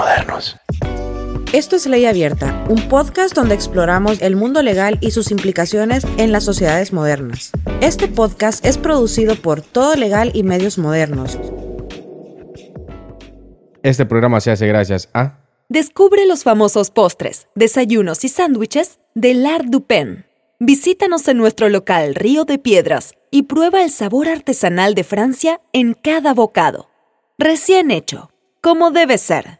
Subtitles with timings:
[0.00, 0.56] modernos.
[1.52, 6.32] Esto es Ley Abierta, un podcast donde exploramos el mundo legal y sus implicaciones en
[6.32, 7.50] las sociedades modernas.
[7.82, 11.38] Este podcast es producido por Todo Legal y Medios Modernos.
[13.82, 15.40] Este programa se hace gracias a...
[15.68, 20.24] Descubre los famosos postres, desayunos y sándwiches de L'Art du Pen.
[20.60, 25.92] Visítanos en nuestro local Río de Piedras y prueba el sabor artesanal de Francia en
[25.92, 26.88] cada bocado.
[27.36, 28.30] Recién hecho,
[28.62, 29.59] como debe ser.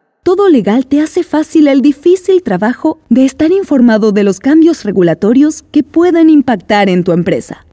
[0.23, 5.63] Todo Legal te hace fácil el difícil trabajo de estar informado de los cambios regulatorios
[5.63, 7.65] que pueden impactar en tu empresa.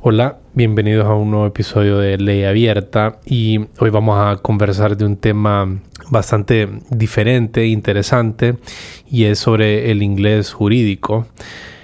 [0.00, 5.04] Hola, bienvenidos a un nuevo episodio de Ley Abierta y hoy vamos a conversar de
[5.04, 8.56] un tema bastante diferente, interesante
[9.08, 11.28] y es sobre el inglés jurídico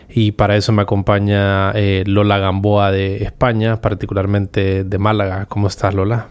[0.09, 5.47] y para eso me acompaña eh, Lola Gamboa de España, particularmente de Málaga.
[5.47, 6.31] ¿Cómo estás Lola?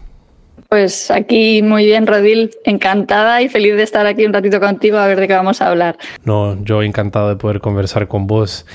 [0.68, 5.06] Pues aquí muy bien, Rodil, encantada y feliz de estar aquí un ratito contigo a
[5.06, 5.96] ver de qué vamos a hablar.
[6.24, 8.66] No, yo encantado de poder conversar con vos.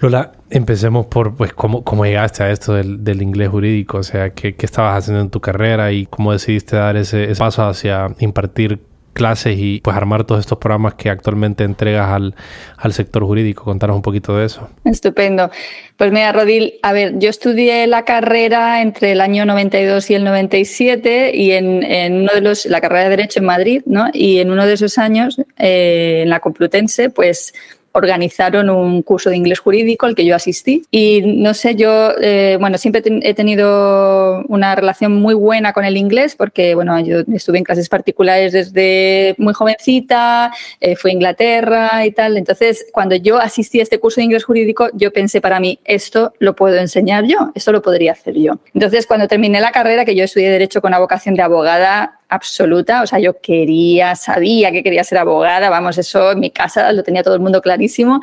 [0.00, 4.56] Lola, empecemos por pues cómo, cómo llegaste a esto del, inglés jurídico, o sea, ¿qué,
[4.56, 8.80] ¿qué, estabas haciendo en tu carrera y cómo decidiste dar ese, paso hacia impartir
[9.12, 12.34] clases y pues armar todos estos programas que actualmente entregas al,
[12.76, 13.64] al, sector jurídico.
[13.64, 14.68] Contanos un poquito de eso.
[14.84, 15.50] Estupendo.
[15.96, 20.24] Pues mira, Rodil, a ver, yo estudié la carrera entre el año 92 y el
[20.24, 24.08] 97 y en, en uno de los, la carrera de Derecho en Madrid, ¿no?
[24.12, 27.52] Y en uno de esos años, eh, en la Complutense, pues
[27.92, 30.84] organizaron un curso de inglés jurídico al que yo asistí.
[30.90, 35.96] Y no sé, yo, eh, bueno, siempre he tenido una relación muy buena con el
[35.96, 42.06] inglés porque, bueno, yo estuve en clases particulares desde muy jovencita, eh, fui a Inglaterra
[42.06, 42.36] y tal.
[42.36, 46.32] Entonces, cuando yo asistí a este curso de inglés jurídico, yo pensé para mí, esto
[46.38, 48.58] lo puedo enseñar yo, esto lo podría hacer yo.
[48.74, 53.02] Entonces, cuando terminé la carrera, que yo estudié Derecho con la vocación de abogada, absoluta,
[53.02, 57.02] o sea, yo quería, sabía que quería ser abogada, vamos, eso en mi casa lo
[57.02, 58.20] tenía todo el mundo clarísimo.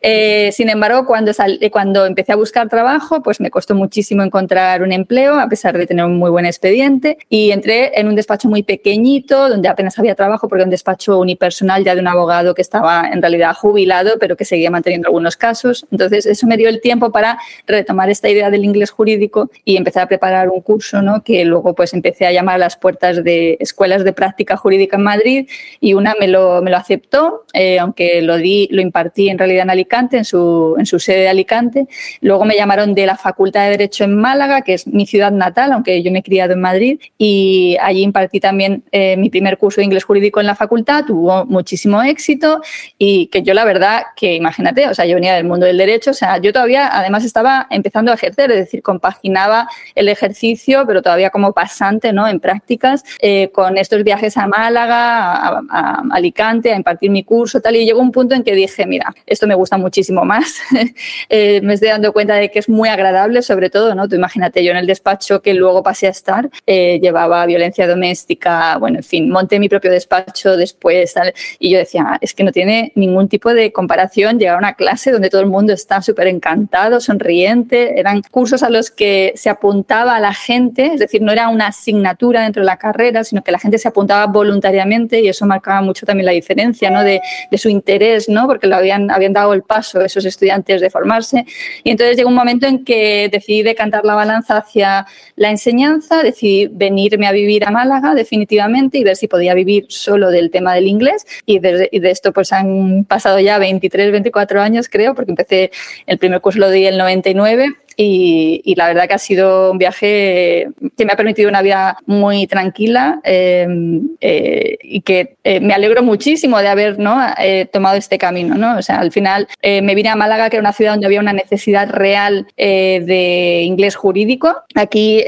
[0.00, 1.32] Eh, sin embargo, cuando,
[1.70, 5.86] cuando empecé a buscar trabajo, pues me costó muchísimo encontrar un empleo, a pesar de
[5.86, 10.14] tener un muy buen expediente, y entré en un despacho muy pequeñito, donde apenas había
[10.14, 14.18] trabajo, porque era un despacho unipersonal ya de un abogado que estaba en realidad jubilado,
[14.18, 15.86] pero que seguía manteniendo algunos casos.
[15.90, 20.04] Entonces, eso me dio el tiempo para retomar esta idea del inglés jurídico y empezar
[20.04, 21.22] a preparar un curso, ¿no?
[21.22, 25.02] que luego pues empecé a llamar a las puertas de escuelas de práctica jurídica en
[25.02, 25.48] Madrid
[25.80, 29.62] y una me lo, me lo aceptó, eh, aunque lo, di, lo impartí en realidad
[29.62, 31.86] en Alicante, en su, en su sede de Alicante.
[32.20, 35.72] Luego me llamaron de la Facultad de Derecho en Málaga, que es mi ciudad natal,
[35.72, 39.80] aunque yo me he criado en Madrid, y allí impartí también eh, mi primer curso
[39.80, 42.60] de inglés jurídico en la facultad, tuvo muchísimo éxito
[42.98, 46.10] y que yo la verdad que imagínate, o sea, yo venía del mundo del derecho,
[46.10, 51.02] o sea, yo todavía además estaba empezando a ejercer, es decir, compaginaba el ejercicio, pero
[51.02, 52.26] todavía como pasante, ¿no?
[52.26, 53.04] En prácticas.
[53.20, 58.00] Eh, con estos viajes a Málaga, a, Alicante, a impartir mi curso, tal, y llegó
[58.00, 60.60] un punto en que dije, mira, esto me gusta muchísimo más,
[61.28, 64.08] eh, me estoy dando cuenta de que es muy agradable, sobre todo, ¿no?
[64.08, 68.76] Tú imagínate, yo en el despacho que luego pasé a estar, eh, llevaba violencia doméstica,
[68.78, 72.52] bueno, en fin, monté mi propio despacho después, tal, y yo decía, es que no
[72.52, 76.26] tiene ningún tipo de comparación llegar a una clase donde todo el mundo está súper
[76.26, 81.32] encantado, sonriente, eran cursos a los que se apuntaba a la gente, es decir, no
[81.32, 85.28] era una asignatura dentro de la carrera, sino que la gente se apuntaba voluntariamente y
[85.28, 87.02] eso marcaba mucho también la diferencia ¿no?
[87.02, 87.20] de,
[87.56, 88.46] su interés, ¿no?
[88.46, 91.44] porque lo habían, habían dado el paso esos estudiantes de formarse.
[91.84, 96.68] Y entonces llegó un momento en que decidí decantar la balanza hacia la enseñanza, decidí
[96.70, 100.86] venirme a vivir a Málaga definitivamente y ver si podía vivir solo del tema del
[100.86, 101.26] inglés.
[101.46, 105.70] Y de, y de esto pues han pasado ya 23, 24 años creo, porque empecé
[106.06, 110.68] el primer curso lo di el 99 y, la verdad que ha sido un viaje
[110.96, 116.04] que me ha permitido una vida muy tranquila em, eh, y que eh, me alegro
[116.04, 117.20] muchísimo de haber ¿no?
[117.38, 118.54] Eh, tomado este camino.
[118.54, 118.78] ¿no?
[118.78, 121.32] O sea, al final me vine a Málaga, que era una ciudad donde había una
[121.32, 124.54] necesidad real de inglés jurídico.
[124.76, 125.24] Aquí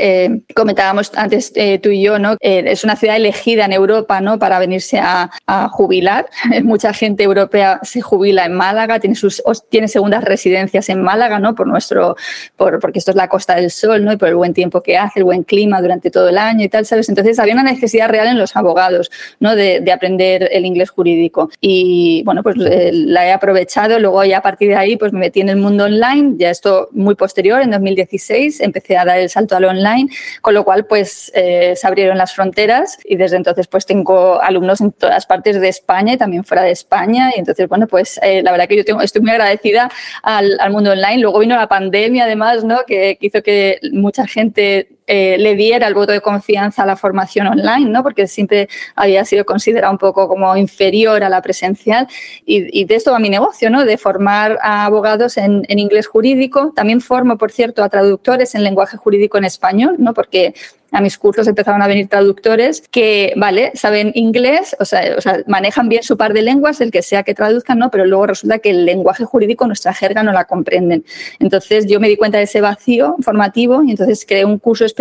[0.54, 1.52] comentábamos antes
[1.82, 2.36] tú y yo, ¿no?
[2.40, 4.38] es una ciudad elegida en Europa ¿no?
[4.38, 6.26] para venirse a, a jubilar.
[6.62, 11.54] Mucha gente europea se jubila en Málaga, tiene, sus, tiene segundas residencias en Málaga ¿no?
[11.54, 12.16] por nuestro
[12.60, 14.12] por, porque esto es la Costa del Sol, ¿no?
[14.12, 16.68] Y por el buen tiempo que hace, el buen clima durante todo el año y
[16.68, 17.08] tal, ¿sabes?
[17.08, 19.56] Entonces había una necesidad real en los abogados, ¿no?
[19.56, 21.48] De, de aprender el inglés jurídico.
[21.62, 25.20] Y bueno, pues eh, la he aprovechado, luego ya a partir de ahí pues me
[25.20, 29.30] metí en el mundo online, ya esto muy posterior, en 2016, empecé a dar el
[29.30, 30.10] salto al online,
[30.42, 34.82] con lo cual pues eh, se abrieron las fronteras y desde entonces pues tengo alumnos
[34.82, 38.42] en todas partes de España y también fuera de España y entonces bueno pues eh,
[38.42, 39.90] la verdad que yo tengo, estoy muy agradecida
[40.22, 41.22] al, al, mundo online.
[41.22, 42.84] Luego vino la pandemia además, ¿no?
[42.86, 46.94] que, que hizo que mucha gente eh, le diera el voto de confianza a la
[46.94, 48.04] formación online, ¿no?
[48.04, 52.06] porque siempre había sido considerado un poco como inferior a la presencial.
[52.46, 53.84] Y, de esto va mi negocio, ¿no?
[53.84, 56.72] de formar abogados en, inglés jurídico.
[56.76, 60.14] También formo, por cierto, a traductores en lenguaje jurídico en español, ¿no?
[60.14, 60.54] porque
[60.92, 65.88] a mis cursos empezaban a venir traductores que, vale, saben inglés, o sea, o manejan
[65.88, 67.90] bien su par de lenguas, el que sea que traduzcan, ¿no?
[67.90, 71.04] Pero luego resulta que el lenguaje jurídico, nuestra jerga, no la comprenden.
[71.38, 74.99] Entonces yo me di cuenta de ese vacío formativo y entonces creé un curso específico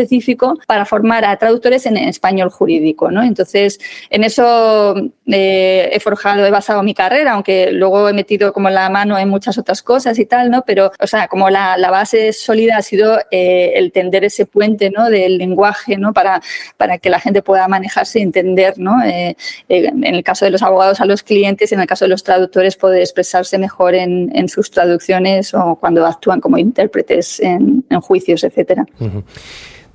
[0.68, 3.24] para formar a traductores en español jurídico, ¿no?
[3.24, 3.80] Entonces,
[4.10, 4.96] en eso
[5.28, 9.30] eh, he forjado, he basado mi carrera, aunque luego he metido como la mano en
[9.30, 10.64] muchas otras cosas y tal, ¿no?
[10.66, 15.10] Pero, o sea, como la, base sólida ha sido eh, el tender ese puente, ¿no?
[15.10, 16.14] Del lenguaje ¿no?
[16.14, 16.42] para,
[16.78, 19.04] para que la gente pueda manejarse y entender, ¿no?
[19.04, 19.36] Eh,
[19.70, 22.76] en el caso de los abogados a los clientes, en el caso de los traductores,
[22.76, 28.86] poder expresarse mejor en, sus traducciones o cuando actúan como intérpretes en, juicios, etcétera.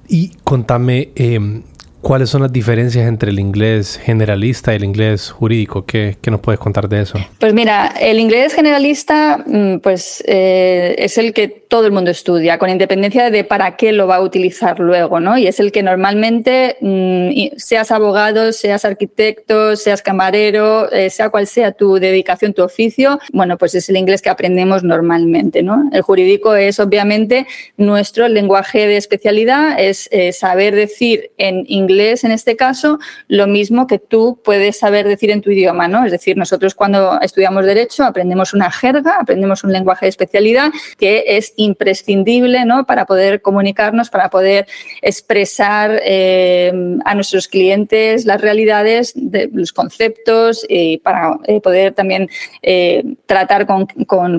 [0.09, 1.63] Y contame, eh,
[2.05, 5.87] ¿Cuáles son las diferencias entre el inglés generalista y el inglés jurídico?
[5.87, 7.19] ¿Qué, nos puedes contar de eso?
[7.39, 9.43] Pues mira, el inglés generalista
[9.83, 14.07] pues, eh, es el que todo el mundo estudia, con independencia de para qué lo
[14.07, 15.39] va a utilizar luego, ¿no?
[15.39, 21.47] Y es el que normalmente, mmm, seas abogado, seas arquitecto, seas camarero, eh, sea cual
[21.47, 25.89] sea tu dedicación, tu oficio, bueno, pues es el inglés que aprendemos normalmente, ¿no?
[25.91, 27.47] El jurídico es obviamente
[27.79, 32.99] nuestro lenguaje de especialidad, es eh, saber decir en inglés inglés en este caso,
[33.29, 36.05] lo mismo que tú puedes saber decir en tu idioma, ¿no?
[36.05, 41.25] Es decir, nosotros cuando estudiamos Derecho aprendemos una jerga, aprendemos un lenguaje de especialidad que
[41.27, 42.85] es imprescindible, ¿no?
[42.85, 44.67] Para poder comunicarnos, para poder
[45.03, 46.73] expresar eh,
[47.05, 52.29] a nuestros clientes las realidades de los conceptos y para eh, poder también
[52.63, 53.87] eh, tratar con,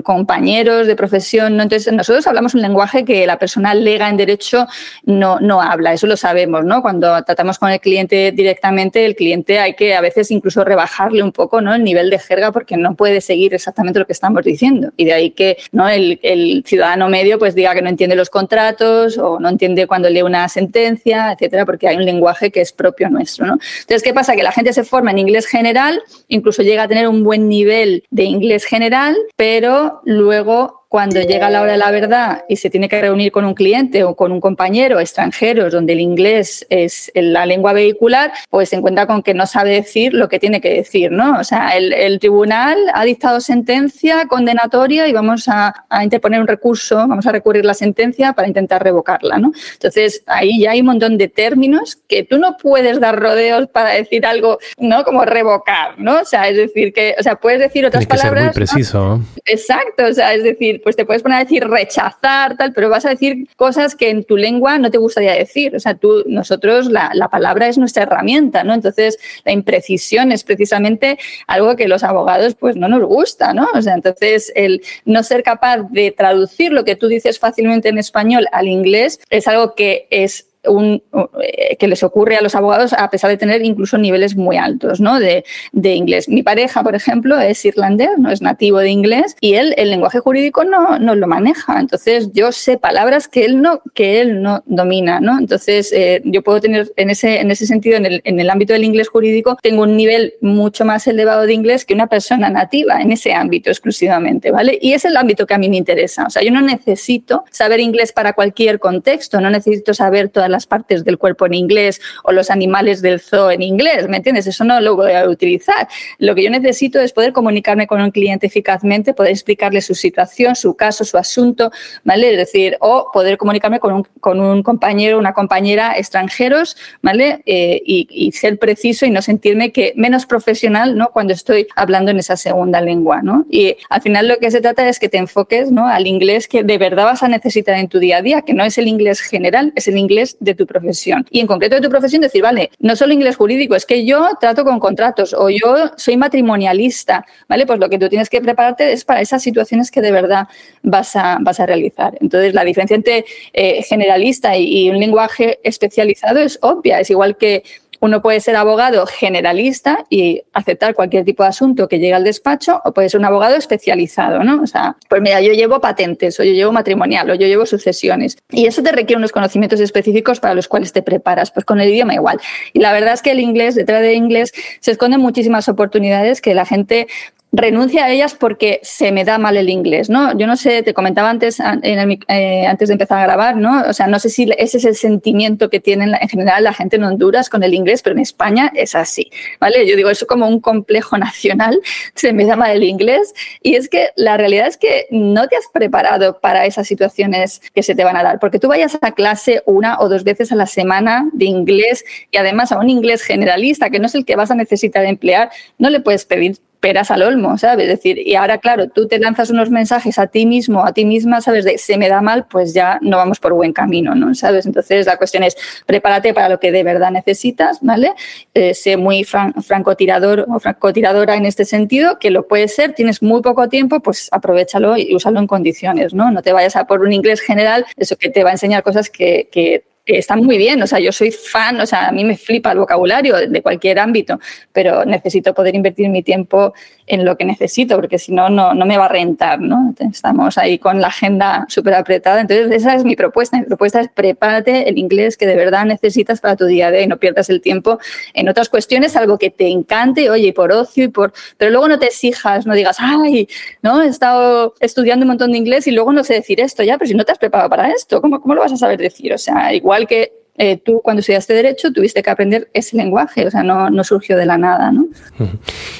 [0.02, 1.60] compañeros de profesión.
[1.60, 4.66] Entonces, nosotros hablamos un lenguaje que la persona lega en Derecho
[5.04, 6.82] no, no habla, eso lo sabemos, ¿no?
[6.82, 11.32] Cuando tratamos con el cliente directamente, el cliente hay que a veces incluso rebajarle un
[11.32, 11.74] poco ¿no?
[11.74, 14.92] el nivel de jerga porque no puede seguir exactamente lo que estamos diciendo.
[14.96, 15.88] Y de ahí que ¿no?
[15.88, 20.10] el, el ciudadano medio pues diga que no entiende los contratos o no entiende cuando
[20.10, 23.46] lee una sentencia, etcétera, porque hay un lenguaje que es propio nuestro.
[23.46, 23.58] ¿no?
[23.80, 24.34] Entonces, ¿qué pasa?
[24.34, 28.04] Que la gente se forma en inglés general, incluso llega a tener un buen nivel
[28.10, 32.88] de inglés general, pero luego cuando llega la hora de la verdad y se tiene
[32.88, 37.46] que reunir con un cliente o con un compañero extranjero donde el inglés es la
[37.46, 41.10] lengua vehicular, pues se encuentra con que no sabe decir lo que tiene que decir,
[41.10, 41.38] ¿no?
[41.38, 46.46] O sea, el, el tribunal ha dictado sentencia condenatoria y vamos a, a, interponer un
[46.46, 49.52] recurso, vamos a recurrir la sentencia para intentar revocarla, ¿no?
[49.72, 53.90] Entonces, ahí ya hay un montón de términos que tú no puedes dar rodeos para
[53.90, 55.04] decir algo, ¿no?
[55.04, 56.20] Como revocar, ¿no?
[56.20, 58.44] O sea, es decir, que, o sea, puedes decir otras tiene que palabras.
[58.44, 58.98] Ser muy preciso.
[58.98, 59.24] ¿no?
[59.44, 63.04] Exacto, o sea, es decir, pues te puedes poner a decir rechazar, tal, pero vas
[63.04, 65.74] a decir cosas que en tu lengua no te gustaría decir.
[65.74, 68.72] O sea, tú, nosotros, la, la palabra es nuestra herramienta, ¿no?
[68.72, 71.18] Entonces, la imprecisión es precisamente
[71.48, 73.66] algo que los abogados, pues, no nos gusta, ¿no?
[73.74, 77.98] O sea, entonces, el no ser capaz de traducir lo que tú dices fácilmente en
[77.98, 83.08] español al inglés es algo que es eh, que les ocurre a los abogados a
[83.10, 85.20] pesar de tener incluso niveles muy altos ¿no?
[85.20, 86.28] de, de, inglés.
[86.28, 90.20] Mi pareja, por ejemplo, es irlandés, no es nativo de inglés y él el lenguaje
[90.20, 91.78] jurídico no, no lo maneja.
[91.80, 95.20] Entonces yo sé palabras que él no, que él no domina.
[95.20, 95.38] ¿no?
[95.38, 98.72] Entonces eh, yo puedo tener en ese, en ese sentido, en el, en el ámbito
[98.72, 103.00] del inglés jurídico, tengo un nivel mucho más elevado de inglés que una persona nativa
[103.00, 104.50] en ese ámbito exclusivamente.
[104.50, 104.78] ¿vale?
[104.80, 106.26] Y es el ámbito que a mí me interesa.
[106.26, 110.55] O sea, yo no necesito saber inglés para cualquier contexto, no necesito saber todas las
[110.64, 114.46] partes del cuerpo en inglés o los animales del zoo en inglés, ¿me entiendes?
[114.46, 115.88] Eso no lo voy a utilizar.
[116.18, 120.54] Lo que yo necesito es poder comunicarme con un cliente eficazmente, poder explicarle su situación,
[120.54, 121.72] su caso, su asunto,
[122.04, 122.30] ¿vale?
[122.30, 127.42] Es decir, o poder comunicarme con un, con un compañero, una compañera extranjeros, ¿vale?
[127.46, 131.10] Eh, y, y, ser preciso y no sentirme que menos profesional, ¿no?
[131.10, 133.46] Cuando estoy hablando en esa segunda lengua, ¿no?
[133.50, 135.86] Y al final lo que se trata es que te enfoques, ¿no?
[135.86, 138.64] Al inglés que de verdad vas a necesitar en tu día a día, que no
[138.64, 141.26] es el inglés general, es el inglés de tu profesión.
[141.30, 144.30] Y en concreto de tu profesión decir, vale, no solo inglés jurídico, es que yo
[144.40, 147.66] trato con contratos o yo soy matrimonialista, ¿vale?
[147.66, 150.48] Pues lo que tú tienes que prepararte es para esas situaciones que de verdad
[150.82, 152.16] vas a, vas a realizar.
[152.20, 157.62] Entonces, la diferencia entre eh, generalista y un lenguaje especializado es obvia, es igual que
[158.06, 162.80] uno puede ser abogado generalista y aceptar cualquier tipo de asunto que llegue al despacho
[162.84, 164.62] o puede ser un abogado especializado, ¿no?
[164.62, 168.38] O sea, pues mira, yo llevo patentes o yo llevo matrimonial o yo llevo sucesiones
[168.50, 171.90] y eso te requiere unos conocimientos específicos para los cuales te preparas, pues con el
[171.90, 172.40] idioma igual.
[172.72, 176.54] Y la verdad es que el inglés, detrás del inglés, se esconden muchísimas oportunidades que
[176.54, 177.06] la gente
[177.52, 180.36] renuncia a ellas porque se me da mal el inglés, ¿no?
[180.36, 183.82] Yo no sé, te comentaba antes, eh, antes de empezar a grabar, ¿no?
[183.88, 186.96] O sea, no sé si ese es el sentimiento que tienen en general la gente
[186.96, 189.86] en Honduras con el inglés, pero en España es así, ¿vale?
[189.86, 191.80] Yo digo, eso como un complejo nacional,
[192.14, 195.56] se me da mal el inglés, y es que la realidad es que no te
[195.56, 199.12] has preparado para esas situaciones que se te van a dar, porque tú vayas a
[199.12, 203.22] clase una o dos veces a la semana de inglés y además a un inglés
[203.22, 207.10] generalista, que no es el que vas a necesitar emplear, no le puedes pedir peras
[207.10, 207.88] al olmo, ¿sabes?
[207.88, 211.04] Es decir, y ahora, claro, tú te lanzas unos mensajes a ti mismo, a ti
[211.04, 211.64] misma, ¿sabes?
[211.64, 214.36] De se me da mal, pues ya no vamos por buen camino, ¿no?
[214.36, 214.66] ¿Sabes?
[214.66, 218.12] Entonces, la cuestión es, prepárate para lo que de verdad necesitas, ¿vale?
[218.54, 223.42] Eh, sé muy francotirador o francotiradora en este sentido, que lo puedes ser, tienes muy
[223.42, 226.30] poco tiempo, pues aprovechalo y úsalo en condiciones, ¿no?
[226.30, 229.10] No te vayas a por un inglés general, eso que te va a enseñar cosas
[229.10, 232.36] que, que están muy bien, o sea, yo soy fan, o sea, a mí me
[232.36, 234.38] flipa el vocabulario de cualquier ámbito,
[234.72, 236.72] pero necesito poder invertir mi tiempo
[237.06, 239.94] en lo que necesito, porque si no, no me va a rentar, ¿no?
[239.98, 242.40] Estamos ahí con la agenda súper apretada.
[242.40, 243.58] Entonces, esa es mi propuesta.
[243.58, 247.02] Mi propuesta es prepárate el inglés que de verdad necesitas para tu día a día
[247.02, 247.98] y no pierdas el tiempo
[248.34, 251.32] en otras cuestiones, algo que te encante, oye, por ocio y por...
[251.56, 253.48] Pero luego no te exijas, no digas, ay,
[253.82, 254.02] ¿no?
[254.02, 257.08] He estado estudiando un montón de inglés y luego no sé decir esto ya, pero
[257.08, 259.32] si no te has preparado para esto, ¿cómo, cómo lo vas a saber decir?
[259.32, 263.50] O sea, igual que eh, tú cuando estudiaste Derecho tuviste que aprender ese lenguaje, o
[263.50, 265.06] sea, no, no surgió de la nada, ¿no?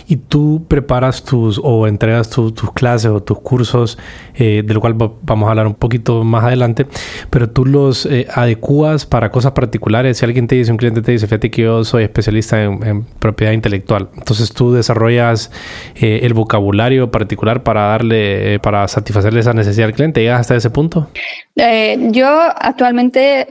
[0.06, 3.98] Y tú preparas tus o entregas tus clases o tus cursos,
[4.34, 6.86] eh, de lo cual vamos a hablar un poquito más adelante,
[7.28, 10.18] pero tú los eh, adecuas para cosas particulares.
[10.18, 13.52] Si alguien te dice, un cliente te dice, fíjate que yo soy especialista en, propiedad
[13.52, 15.50] intelectual, entonces tú desarrollas
[15.94, 20.22] el vocabulario particular para darle, para satisfacerle esa necesidad al cliente.
[20.22, 21.08] ¿Llegas hasta ese punto?
[21.56, 23.48] yo actualmente,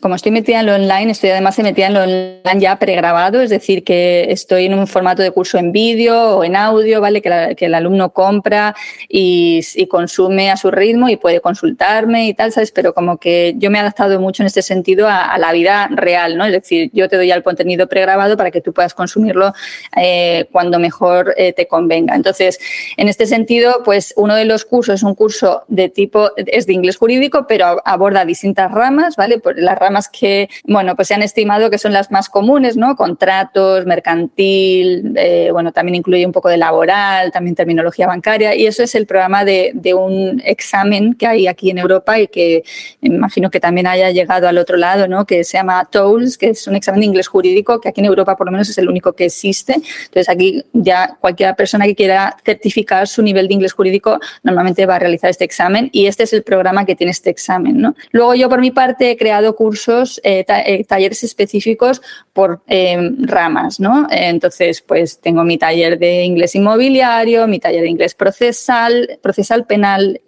[0.00, 3.48] como estoy metida en lo online, estoy además metida en lo online ya pregrabado, es
[3.48, 7.22] decir, que estoy en un formato de curso en vídeo o en audio, ¿vale?
[7.22, 8.74] Que, que el alumno compra
[9.08, 12.70] y, consume a su ritmo y puede consultarme y tal, ¿sabes?
[12.70, 16.36] Pero como que yo me he adaptado mucho en este sentido a, la vida real,
[16.36, 16.44] ¿no?
[16.44, 19.54] Es decir, yo te doy el contenido pregrabado para que tú puedas consumirlo
[19.96, 22.14] eh, cuando mejor eh, te convenga.
[22.14, 22.58] Entonces,
[22.98, 26.74] en este sentido, pues uno de los cursos es un curso de tipo, es de
[26.74, 29.38] inglés jurídico, pero aborda distintas ramas, ¿vale?
[29.38, 32.96] Por las ramas que, bueno, pues se han estimado que son las más comunes, ¿no?
[32.96, 38.82] Contratos, mercantil, eh, bueno, también incluye un poco de laboral, también terminología bancaria, y eso
[38.82, 42.62] es el programa de, un examen que hay aquí en Europa y que
[43.00, 45.26] imagino que también haya llegado al otro lado, ¿no?
[45.26, 48.36] Que se llama TOLS, que es un examen de inglés jurídico que aquí en Europa
[48.36, 49.74] por lo menos es el único que existe.
[49.74, 54.96] Entonces aquí ya cualquier persona que quiera certificar su nivel de inglés jurídico normalmente va
[54.96, 57.94] a realizar este examen y este es el programa que tiene este examen, ¿no?
[58.12, 62.00] Luego yo por mi parte he creado cursos eh, eh, talleres específicos
[62.32, 64.06] por eh, ramas, ¿no?
[64.10, 70.20] Entonces, pues tengo mi taller de inglés inmobiliario, mi taller de inglés procesal, procesal penal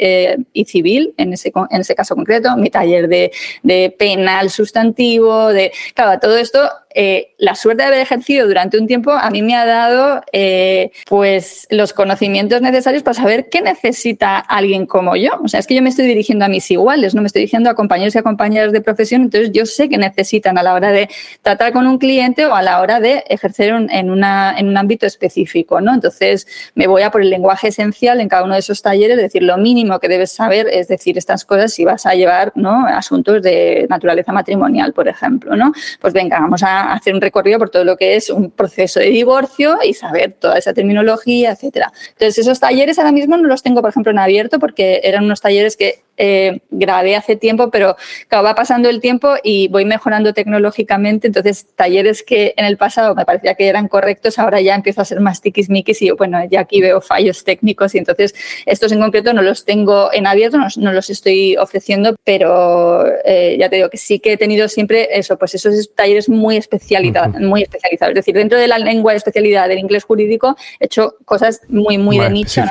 [0.53, 5.73] y civil, en ese, en ese caso concreto, mi taller de, de penal sustantivo, de,
[5.95, 6.61] claro, todo esto
[6.95, 10.91] eh, la suerte de haber ejercido durante un tiempo a mí me ha dado eh,
[11.07, 15.41] pues los conocimientos necesarios para saber qué necesita alguien como yo.
[15.43, 17.71] O sea, es que yo me estoy dirigiendo a mis iguales, no me estoy dirigiendo
[17.71, 21.09] a compañeros y compañeras de profesión, entonces yo sé qué necesitan a la hora de
[21.43, 25.95] tratar con un cliente o a la hora de ejercer en, un ámbito específico, ¿no?
[25.95, 29.23] Entonces me voy a por el lenguaje esencial en cada uno de esos talleres, es
[29.23, 32.53] decir, lo mínimo que debes saber es decir estas cosas si vas a llevar
[32.89, 35.73] asuntos de naturaleza matrimonial, por ejemplo, ¿no?
[36.01, 39.07] Pues venga, vamos a hacer un recorrido por todo lo que es un proceso de
[39.07, 41.93] divorcio y saber toda esa terminología, etcétera.
[42.11, 45.41] Entonces, esos talleres ahora mismo no los tengo, por ejemplo, en abierto porque eran unos
[45.41, 47.97] talleres que eh, grabé hace tiempo, pero
[48.33, 51.27] va pasando el tiempo y voy mejorando tecnológicamente.
[51.27, 55.05] Entonces, talleres que en el pasado me parecía que eran correctos, ahora ya empiezo a
[55.05, 58.37] ser más tiquismiquis y bueno, ya aquí veo fallos técnicos y entonces
[58.67, 63.69] estos en concreto no los tengo en abierto, no, los estoy ofreciendo, pero eh, ya
[63.69, 67.63] te digo que sí que he tenido siempre eso, pues esos talleres muy, especialidad, muy
[67.63, 68.13] especializados.
[68.13, 71.99] Es decir, dentro de la lengua de especialidad del inglés jurídico he hecho cosas muy,
[71.99, 72.63] muy de nicho.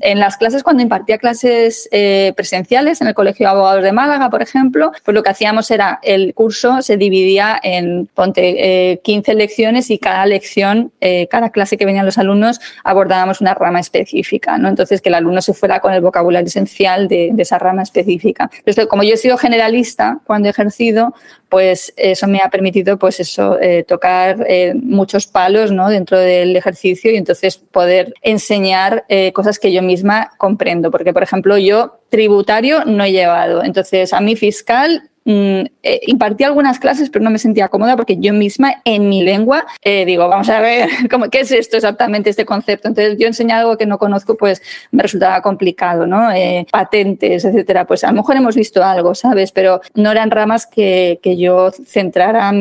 [0.00, 4.30] en las clases, cuando impartía clases eh, presenciales, en el Colegio de Abogados de Málaga,
[4.30, 9.34] por ejemplo, pues lo que hacíamos era el curso se dividía en, ponte, 15 eh,
[9.34, 14.58] lecciones y cada lección, eh, cada clase que venían los alumnos abordábamos una rama específica,
[14.58, 14.68] ¿no?
[14.68, 18.50] Entonces, que el alumno se fuera con el vocabulario esencial de, esa rama específica.
[18.58, 21.14] Entonces, como yo he sido generalista cuando he ejercido,
[21.50, 24.46] pues eso me ha permitido pues eso eh, tocar
[24.82, 25.90] muchos palos ¿no?
[25.90, 29.04] dentro del ejercicio y entonces poder enseñar
[29.34, 34.20] cosas que yo misma comprendo porque por ejemplo yo tributario no he llevado entonces a
[34.20, 38.76] mi fiscal Mm, eh, impartí algunas clases, pero no me sentía cómoda porque yo misma
[38.84, 42.88] en mi lengua eh, digo, vamos a ver, ¿cómo, ¿qué es esto exactamente, este concepto?
[42.88, 46.32] Entonces yo enseñar algo que no conozco, pues me resultaba complicado, ¿no?
[46.32, 47.86] Eh, patentes, etcétera.
[47.86, 49.52] Pues a lo mejor hemos visto algo, ¿sabes?
[49.52, 52.52] Pero no eran ramas que, que yo centrara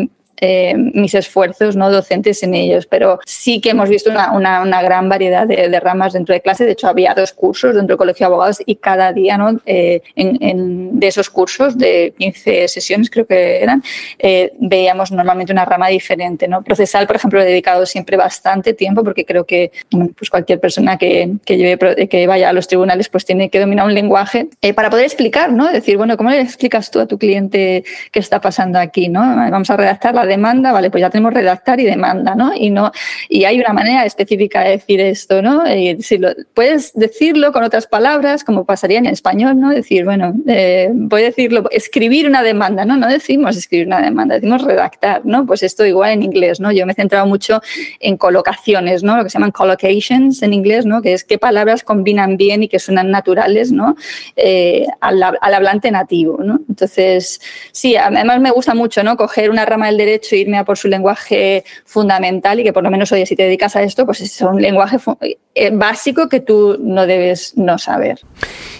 [0.41, 5.10] eh, mis esfuerzos no docentes en ellos, pero sí que hemos visto una, una, gran
[5.10, 6.65] variedad de, ramas dentro de clase.
[6.65, 9.60] De hecho, había dos cursos dentro del Colegio de Abogados y cada día ¿no?
[9.65, 13.84] Eh, en, de esos cursos, de 15 sesiones creo que eran,
[14.17, 16.48] eh, veíamos normalmente una rama diferente.
[16.48, 16.62] ¿no?
[16.62, 19.72] Procesal, por ejemplo, he dedicado siempre bastante tiempo porque creo que
[20.17, 23.86] pues cualquier persona que, que, lleve, que vaya a los tribunales pues tiene que dominar
[23.86, 25.72] un lenguaje para poder explicar, ¿no?
[25.72, 29.10] Decir, bueno, ¿cómo le explicas tú a tu cliente qué está pasando aquí?
[29.10, 29.22] ¿no?
[29.22, 32.55] Vamos a redactar la demanda, vale, pues ya tenemos redactar y demanda, ¿no?
[32.55, 32.91] Y no
[33.27, 35.63] y hay una manera específica de decir esto, ¿no?
[35.67, 35.98] Y
[36.53, 39.69] puedes decirlo con otras palabras, como pasaría en español, ¿no?
[39.69, 42.98] Decir, bueno, eh, a decirlo, escribir una demanda, ¿no?
[42.98, 45.45] No decimos escribir una demanda, decimos redactar, ¿no?
[45.45, 46.71] Pues esto igual en inglés, ¿no?
[46.71, 47.62] Yo me he centrado mucho
[48.00, 49.17] en colocaciones, ¿no?
[49.17, 51.01] Lo que se llaman collocations en inglés, ¿no?
[51.01, 53.95] Que es qué palabras combinan bien y que suenan naturales, ¿no?
[54.36, 56.59] Eh, al hablante nativo, ¿no?
[56.67, 59.17] Entonces, sí, además me gusta mucho, ¿no?
[59.17, 62.91] Coger una rama del derecho irme a por su lenguaje fundamental y que por lo
[62.91, 64.97] menos, oye, si te dedicas a esto, pues es un lenguaje
[65.55, 68.19] eh, básico que tú no debes no saber.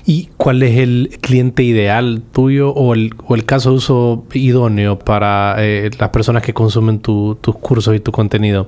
[0.06, 5.00] ¿Y cuál es el cliente ideal tuyo o el, o el caso de uso idóneo
[5.00, 8.68] para eh, las personas que consumen tus cursos y tu contenido?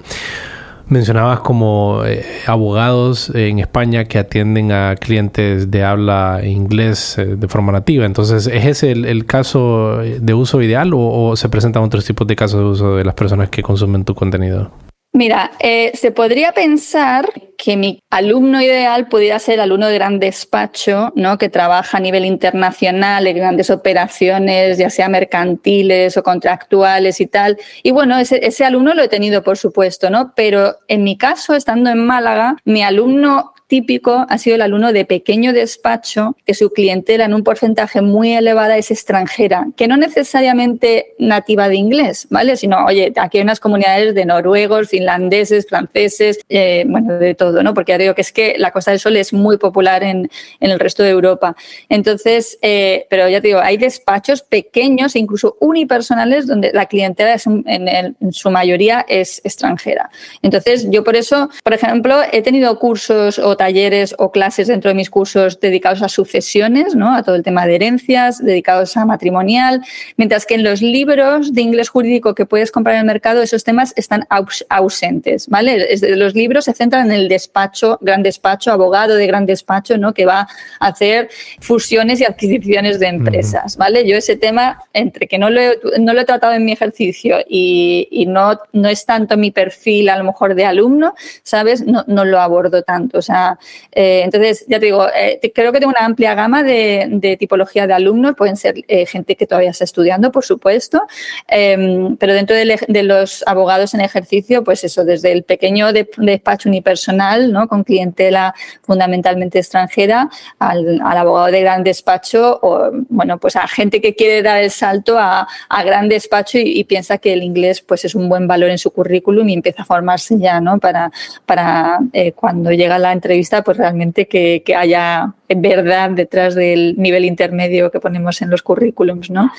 [0.91, 7.47] Mencionabas como eh, abogados en España que atienden a clientes de habla inglés eh, de
[7.47, 8.05] forma nativa.
[8.05, 12.59] Entonces, ¿es ese el, caso de uso ideal o se presentan otros tipos de casos
[12.59, 14.69] de uso de las personas que consumen tu contenido?
[15.13, 17.25] Mira, eh, se podría pensar
[17.57, 21.37] que mi alumno ideal pudiera ser alumno de gran despacho, ¿no?
[21.37, 27.57] que trabaja a nivel internacional en grandes operaciones, ya sea mercantiles o contractuales y tal.
[27.83, 30.33] Y bueno, ese, ese alumno lo he tenido, por supuesto, ¿no?
[30.33, 35.05] Pero en mi caso, estando en Málaga, mi alumno típico ha sido el alumno de
[35.05, 41.13] pequeño despacho, que su clientela en un porcentaje muy elevada es extranjera, que no necesariamente
[41.19, 42.57] nativa de inglés, ¿vale?
[42.57, 47.73] Sino, oye, aquí hay unas comunidades de noruegos, finlandeses, franceses, eh, bueno, de todo, ¿no?
[47.73, 50.29] Porque ya digo que es que la Costa del Sol es muy popular en,
[50.59, 51.55] el resto de Europa.
[51.87, 57.37] Entonces, eh, pero ya te digo, hay despachos pequeños e incluso unipersonales donde la clientela
[57.45, 60.09] en, en su mayoría es extranjera.
[60.41, 64.95] Entonces, yo por eso, por ejemplo, he tenido cursos o talleres o clases dentro de
[64.95, 67.15] mis cursos dedicados a sucesiones, ¿no?
[67.15, 69.81] a todo el tema de herencias, dedicados a matrimonial,
[70.17, 73.63] mientras que en los libros de inglés jurídico que puedes comprar en el mercado esos
[73.63, 74.25] temas están
[74.67, 75.47] ausentes.
[75.47, 75.95] ¿vale?
[76.15, 80.11] Los libros se centran en el despacho, gran despacho, abogado de gran despacho, ¿no?
[80.15, 80.47] que va
[80.79, 83.77] a hacer fusiones y adquisiciones de empresas.
[83.77, 84.07] ¿vale?
[84.07, 87.37] Yo ese tema, entre que no lo he, no lo he tratado en mi ejercicio
[87.47, 91.85] y, y no, no es tanto mi perfil a lo mejor de alumno, ¿sabes?
[91.85, 93.19] No, no lo abordo tanto.
[93.19, 93.50] O sea,
[93.91, 97.93] eh, entonces, ya te digo, eh, creo que tengo una amplia gama de, tipología de
[97.93, 98.35] alumnos.
[98.35, 101.03] Pueden ser eh, gente que todavía está estudiando, por supuesto,
[101.47, 107.51] em, pero dentro de, los abogados en ejercicio, pues eso, desde el pequeño despacho unipersonal,
[107.51, 107.67] ¿no?
[107.67, 114.15] con clientela fundamentalmente extranjera, al, abogado de gran despacho, o bueno, pues a gente que
[114.15, 115.47] quiere dar el salto a,
[115.83, 119.47] gran despacho y, piensa que el inglés pues es un buen valor en su currículum
[119.49, 120.79] y empieza a formarse ya, ¿no?
[120.79, 121.11] Para,
[121.45, 121.99] para
[122.35, 127.99] cuando llega la entrevista pues realmente que, que haya verdad detrás del nivel intermedio que
[127.99, 129.51] ponemos en los currículums, ¿no?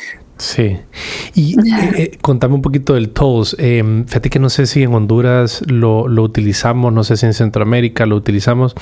[0.42, 0.76] Sí.
[1.35, 3.57] Y eh, eh, contame un poquito del TOES.
[3.61, 7.33] Eh, fíjate que no sé si en Honduras lo, lo, utilizamos, no sé si en
[7.33, 8.74] Centroamérica lo utilizamos.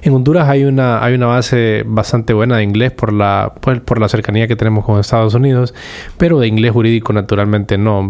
[0.00, 4.00] En Honduras hay una, hay una base bastante buena de inglés por la, pues, por
[4.00, 5.74] la cercanía que tenemos con Estados Unidos,
[6.16, 8.00] pero de inglés jurídico naturalmente no.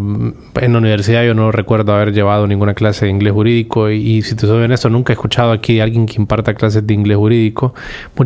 [0.61, 4.37] En la universidad yo no recuerdo haber llevado ninguna clase de inglés jurídico y, si
[4.37, 7.75] te soy honesto, nunca he escuchado aquí a alguien que imparta clases de inglés jurídico.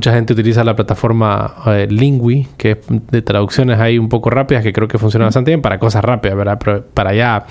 [0.09, 1.55] Mucha gente utiliza la plataforma
[1.91, 5.61] Lingui, que es de traducciones ahí un poco rápidas que creo que funciona bastante bien
[5.61, 6.59] para cosas rápidas, ¿verdad?
[6.65, 7.45] Pero para ya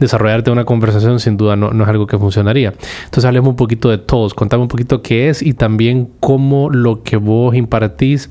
[0.00, 2.74] desarrollarte una conversación sin duda no, no es algo que funcionaría.
[3.04, 7.04] Entonces hablemos un poquito de todos, contame un poquito qué es y también cómo lo
[7.04, 8.28] que vos impartís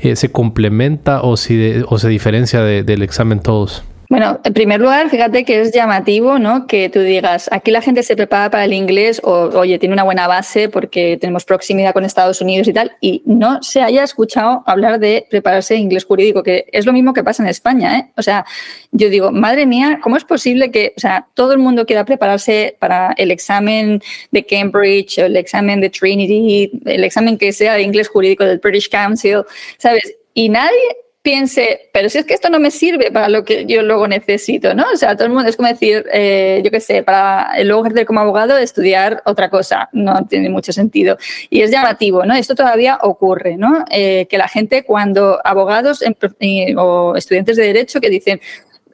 [0.00, 3.84] eh, se complementa o, si o se diferencia del examen todos.
[4.10, 6.66] Bueno, en primer lugar, fíjate que es llamativo, ¿no?
[6.66, 10.02] Que tú digas, aquí la gente se prepara para el inglés o, oye, tiene una
[10.02, 14.64] buena base porque tenemos proximidad con Estados Unidos y tal, y no se haya escuchado
[14.66, 18.10] hablar de prepararse inglés jurídico, que es lo mismo que pasa en España, ¿eh?
[18.16, 18.44] O sea,
[18.90, 22.76] yo digo, madre mía, ¿cómo es posible que, o sea, todo el mundo quiera prepararse
[22.80, 28.08] para el examen de Cambridge, el examen de Trinity, el examen que sea de inglés
[28.08, 29.42] jurídico del British Council,
[29.78, 30.16] ¿sabes?
[30.34, 33.82] Y nadie piense, pero si es que esto no me sirve para lo que yo
[33.82, 34.84] luego necesito, ¿no?
[34.92, 38.06] O sea, todo el mundo es como decir, eh, yo qué sé, para luego ejercer
[38.06, 41.18] como abogado, estudiar otra cosa, no tiene mucho sentido.
[41.50, 42.34] Y es llamativo, ¿no?
[42.34, 43.84] Esto todavía ocurre, ¿no?
[43.90, 46.02] Eh, que la gente cuando abogados
[46.76, 48.40] o estudiantes de derecho que dicen,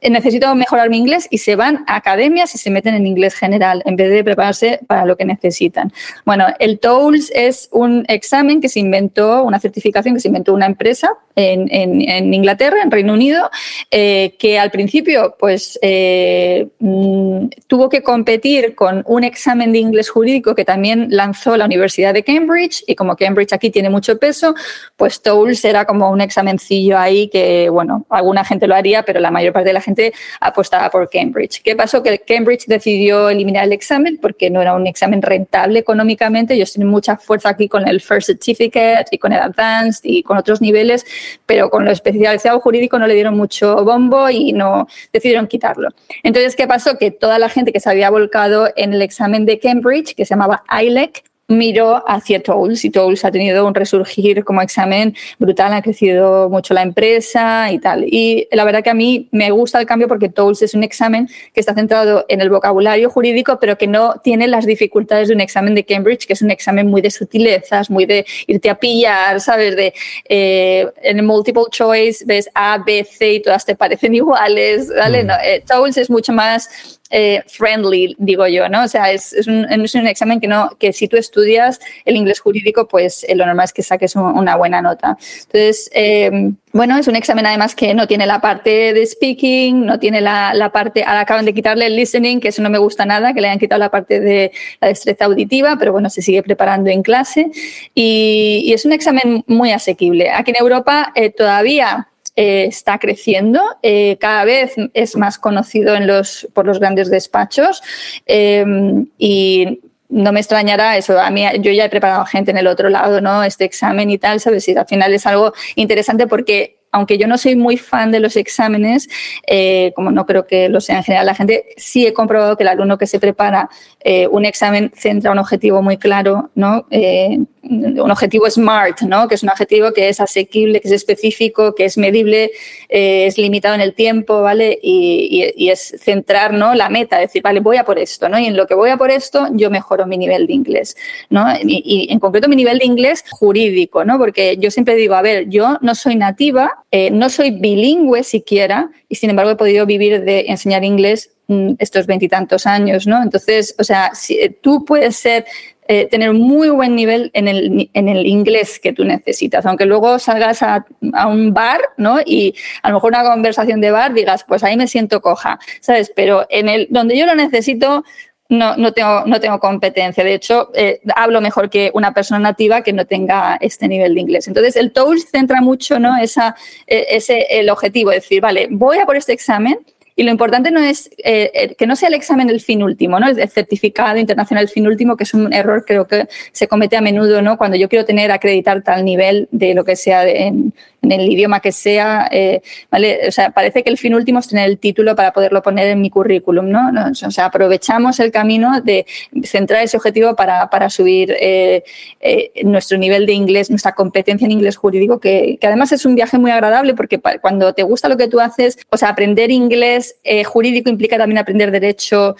[0.01, 3.81] necesito mejorar mi inglés y se van a academias y se meten en inglés general
[3.85, 5.91] en vez de prepararse para lo que necesitan.
[6.25, 10.65] Bueno, el TOELS es un examen que se inventó, una certificación que se inventó una
[10.65, 13.51] empresa en, en, Inglaterra, en Reino Unido,
[13.91, 20.09] eh, que al principio pues eh, mm, tuvo que competir con un examen de inglés
[20.09, 24.55] jurídico que también lanzó la Universidad de Cambridge y como Cambridge aquí tiene mucho peso,
[24.95, 29.29] pues TOELS era como un examencillo ahí que, bueno, alguna gente lo haría, pero la
[29.29, 31.61] mayor parte de la gente apostaba por Cambridge.
[31.63, 32.03] ¿Qué pasó?
[32.03, 36.53] Que Cambridge decidió eliminar el examen porque no era un examen rentable económicamente.
[36.53, 40.37] Ellos tienen mucha fuerza aquí con el First Certificate y con el Advanced y con
[40.37, 41.05] otros niveles,
[41.45, 45.89] pero con lo especializado jurídico no le dieron mucho bombo y no decidieron quitarlo.
[46.23, 46.97] Entonces, ¿qué pasó?
[46.97, 50.33] Que toda la gente que se había volcado en el examen de Cambridge, que se
[50.33, 55.81] llamaba ILEC, miró hacia Tools y Tools ha tenido un resurgir como examen brutal, ha
[55.81, 58.03] crecido mucho la empresa y tal.
[58.05, 61.29] Y la verdad que a mí me gusta el cambio porque Tools es un examen
[61.53, 65.41] que está centrado en el vocabulario jurídico, pero que no tiene las dificultades de un
[65.41, 69.39] examen de Cambridge, que es un examen muy de sutilezas, muy de irte a pillar,
[69.39, 69.75] ¿sabes?
[69.75, 69.93] De,
[70.27, 75.23] eh, en el multiple choice ves A, B, C y todas te parecen iguales, ¿vale?
[75.23, 75.27] Mm.
[75.27, 78.83] No, eh, Tools es mucho más eh, friendly, digo yo, ¿no?
[78.83, 82.17] O sea, es, es, un, es, un, examen que, no, que si tú estudias el
[82.17, 85.17] inglés jurídico, pues eh, lo normal es que saques una buena nota.
[85.45, 89.99] Entonces, eh, bueno, es un examen además que no tiene la parte de speaking, no
[89.99, 93.33] tiene la, la, parte, acaban de quitarle el listening, que eso no me gusta nada,
[93.33, 96.89] que le hayan quitado la parte de la destreza auditiva, pero bueno, se sigue preparando
[96.89, 97.49] en clase
[97.95, 100.29] y, y es un examen muy asequible.
[100.29, 106.47] Aquí en Europa todavía eh, está creciendo, eh, cada vez es más conocido en los,
[106.53, 107.81] por los grandes despachos
[108.27, 111.19] em, y no me extrañará eso.
[111.19, 113.43] A mí, yo ya he preparado gente en el otro lado, ¿no?
[113.43, 114.67] Este examen y tal, ¿sabes?
[114.67, 118.35] Y al final es algo interesante porque aunque yo no soy muy fan de los
[118.35, 119.09] exámenes,
[119.45, 122.63] eh, como no creo que lo sea en general la gente, sí he comprobado que
[122.63, 123.69] el alumno que se prepara
[124.03, 126.87] eh, un examen centra un objetivo muy claro, ¿no?
[126.91, 129.27] Eh, un objetivo SMART, ¿no?
[129.27, 132.51] que es un objetivo que es asequible, que es específico, que es medible,
[132.87, 134.79] es limitado en el tiempo, ¿vale?
[134.81, 136.75] Y, es centrar ¿no?
[136.75, 138.39] la meta, decir, vale, voy a por esto, ¿no?
[138.39, 140.95] Y en lo que voy a por esto, yo mejoro mi nivel de inglés,
[141.29, 141.45] ¿no?
[141.61, 144.17] Y, y en concreto mi nivel de inglés jurídico, ¿no?
[144.17, 148.89] Porque yo siempre digo, a ver, yo no soy nativa, eh, no soy bilingüe siquiera
[149.09, 153.21] y sin embargo he podido vivir de enseñar inglés mm, estos veintitantos años, ¿no?
[153.21, 155.45] Entonces, o sea, si, eh, tú puedes ser
[155.89, 159.85] eh, tener un muy buen nivel en el, en el, inglés que tú necesitas, aunque
[159.85, 162.19] luego salgas a, a, un bar, ¿no?
[162.25, 166.11] Y a lo mejor una conversación de bar digas, pues ahí me siento coja, ¿sabes?
[166.15, 168.03] Pero en el donde yo lo necesito,
[168.49, 170.23] no, no, tengo, no tengo competencia.
[170.23, 174.21] De hecho, eh, hablo mejor que una persona nativa que no tenga este nivel de
[174.21, 174.47] inglés.
[174.47, 176.17] Entonces, el TOEFL centra mucho ¿no?
[176.17, 176.55] Esa,
[176.85, 179.79] eh, ese, el objetivo, de decir, vale, voy a por este examen
[180.17, 183.27] y lo importante no es eh, que no sea el examen el fin último, ¿no?
[183.29, 187.01] El certificado internacional el fin último, que es un error creo que se comete a
[187.01, 187.55] menudo, ¿no?
[187.55, 191.59] Cuando yo quiero tener acreditar tal nivel de lo que sea en, en el idioma
[191.59, 193.27] que sea, eh, ¿vale?
[193.27, 196.01] O sea, parece que el fin último es tener el título para poderlo poner en
[196.01, 196.91] mi currículum, ¿no?
[197.09, 199.05] O sea, aprovechamos el camino de
[199.43, 201.83] centrar ese objetivo para, para subir eh,
[202.19, 206.15] eh, nuestro nivel de inglés, nuestra competencia en inglés jurídico, que, que, además es un
[206.15, 210.06] viaje muy agradable porque cuando te gusta lo que tú haces, o sea, aprender inglés
[210.45, 212.35] jurídico implica también aprender derecho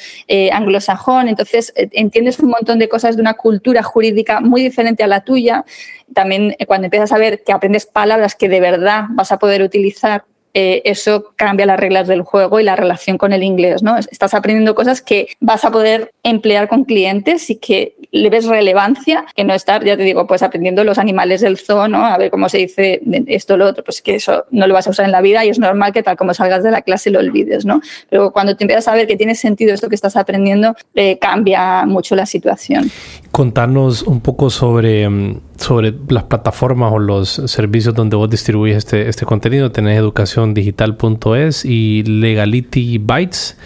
[0.52, 5.22] anglosajón, entonces entiendes un montón de cosas de una cultura jurídica muy diferente a la
[5.22, 5.66] tuya.
[6.14, 9.62] También eh, cuando empiezas a ver que aprendes palabras que de verdad vas a poder
[9.62, 13.98] utilizar eh, eso cambia las reglas del juego y la relación con el inglés, ¿no?
[13.98, 19.26] Estás aprendiendo cosas que vas a poder emplear con clientes y que le ves relevancia,
[19.36, 22.06] que no estar, ya te digo, pues aprendiendo los animales del zoo, ¿no?
[22.06, 24.88] A ver cómo se dice esto o lo otro, pues que eso no lo vas
[24.88, 27.12] a usar en la vida y es normal que tal como salgas de la clase
[27.12, 27.82] lo olvides, ¿no?
[28.10, 31.86] Pero cuando te empiezas a ver que tiene sentido esto que estás aprendiendo, eh, cambia
[31.86, 32.90] mucho la situación.
[33.32, 39.10] Contanos un poco sobre, mm, sobre las plataformas o los servicios donde vos distribuís este,
[39.10, 39.72] este contenido.
[39.72, 43.58] Tenés educaciondigital.es y Legality Bytes.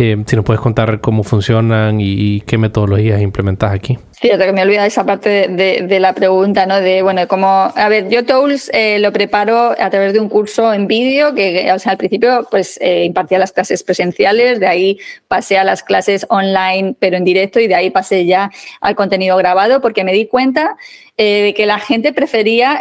[0.00, 3.98] Eh, si nos puedes contar cómo funcionan y, qué metodologías implementas aquí.
[4.12, 6.80] Fíjate que me olvida esa parte de, la pregunta, ¿no?
[6.80, 10.72] De, bueno, como, a ver, yo Tools eh, lo preparo a través de un curso
[10.72, 14.98] en vídeo que, o sea, al principio, pues eh, impartía las clases presenciales, de ahí
[15.26, 19.36] pasé a las clases online, pero en directo, y de ahí pasé ya al contenido
[19.36, 20.76] grabado, porque me di cuenta
[21.16, 22.78] de que la gente prefería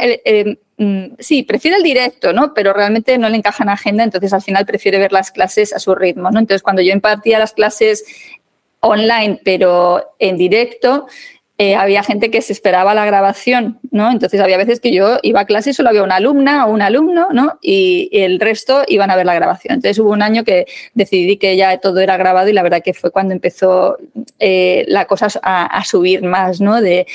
[0.78, 2.54] Mm, sí, prefiere el directo, ¿no?
[2.54, 5.80] Pero realmente no le encaja en agenda, entonces al final prefiere ver las clases a
[5.80, 6.40] su ritmo, ¿no?
[6.40, 8.06] Entonces, cuando yo impartía las clases
[8.80, 11.08] online, pero en directo,
[11.60, 14.12] eh, había gente que se esperaba la grabación, ¿no?
[14.12, 16.84] Entonces había veces que yo iba a clase y solo había una alumna o un
[16.84, 17.58] alumno, ¿no?
[17.64, 19.76] Y, el resto iban a ver la grabación.
[19.76, 22.94] Entonces hubo un año que decidí que ya todo era grabado y la verdad que
[22.94, 23.98] fue cuando empezó
[24.38, 26.80] eh, la cosa a, subir más, ¿no?
[26.80, 27.08] De,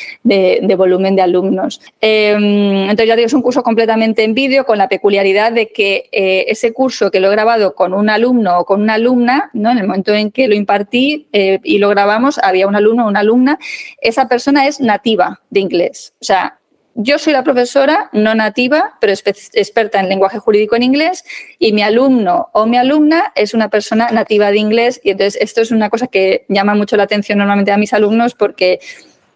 [0.76, 1.81] volumen de alumnos.
[2.00, 6.09] Em, entonces ya digo, es un curso completamente en vídeo con la peculiaridad de que
[6.11, 9.70] eh, ese curso que lo he grabado con un alumno o con una alumna, ¿no?
[9.70, 13.20] En el momento en que lo impartí y lo grabamos, había un alumno o una
[13.20, 13.59] alumna,
[14.00, 16.14] esa persona es nativa de inglés.
[16.23, 16.59] O sea,
[16.95, 21.23] yo soy la profesora no nativa, pero experta en lenguaje jurídico en inglés,
[21.59, 25.01] y mi alumno o mi alumna es una persona nativa de inglés.
[25.05, 28.33] Y entonces esto es una cosa que llama mucho la atención normalmente a mis alumnos
[28.35, 28.81] porque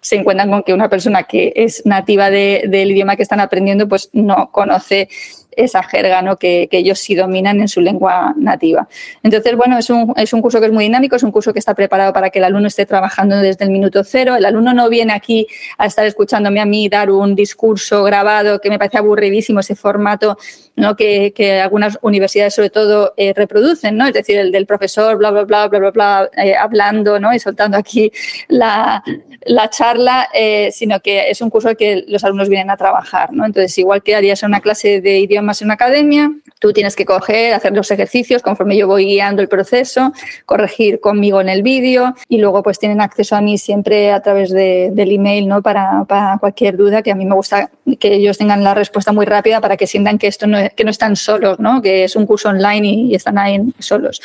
[0.00, 4.09] se encuentran con que una persona que es nativa del idioma que están aprendiendo, pues
[4.14, 5.09] no conoce
[5.56, 6.36] esa jerga ¿no?
[6.36, 8.86] que, ellos sí dominan en su lengua nativa.
[9.22, 11.58] Entonces, bueno, es un, es un curso que es muy dinámico, es un curso que
[11.58, 14.36] está preparado para que el alumno esté trabajando desde el minuto cero.
[14.36, 15.46] El alumno no viene aquí
[15.78, 20.36] a estar escuchándome a mí dar un discurso grabado que me parece aburridísimo ese formato
[20.76, 20.94] ¿no?
[20.94, 24.06] que, algunas universidades sobre todo eh, reproducen, ¿no?
[24.06, 27.32] es decir, el del profesor, bla, bla, bla, bla, bla, bla, eh, hablando ¿no?
[27.32, 28.12] y soltando aquí
[28.48, 29.02] la,
[29.46, 33.32] la charla, eh, sino que es un curso que los alumnos vienen a trabajar.
[33.32, 33.46] ¿no?
[33.46, 37.54] Entonces, igual que harías una clase de idiomas en una academia, tú tienes que coger,
[37.54, 40.12] hacer los ejercicios conforme yo voy guiando el proceso,
[40.44, 44.50] corregir conmigo en el vídeo y luego pues tienen acceso a mí siempre a través
[44.50, 45.62] de, del email ¿no?
[45.62, 49.26] Para, para, cualquier duda, que a mí me gusta que ellos tengan la respuesta muy
[49.26, 51.80] rápida para que sientan que esto no que no están solos, ¿no?
[51.80, 54.20] que es un curso online y, están ahí solos.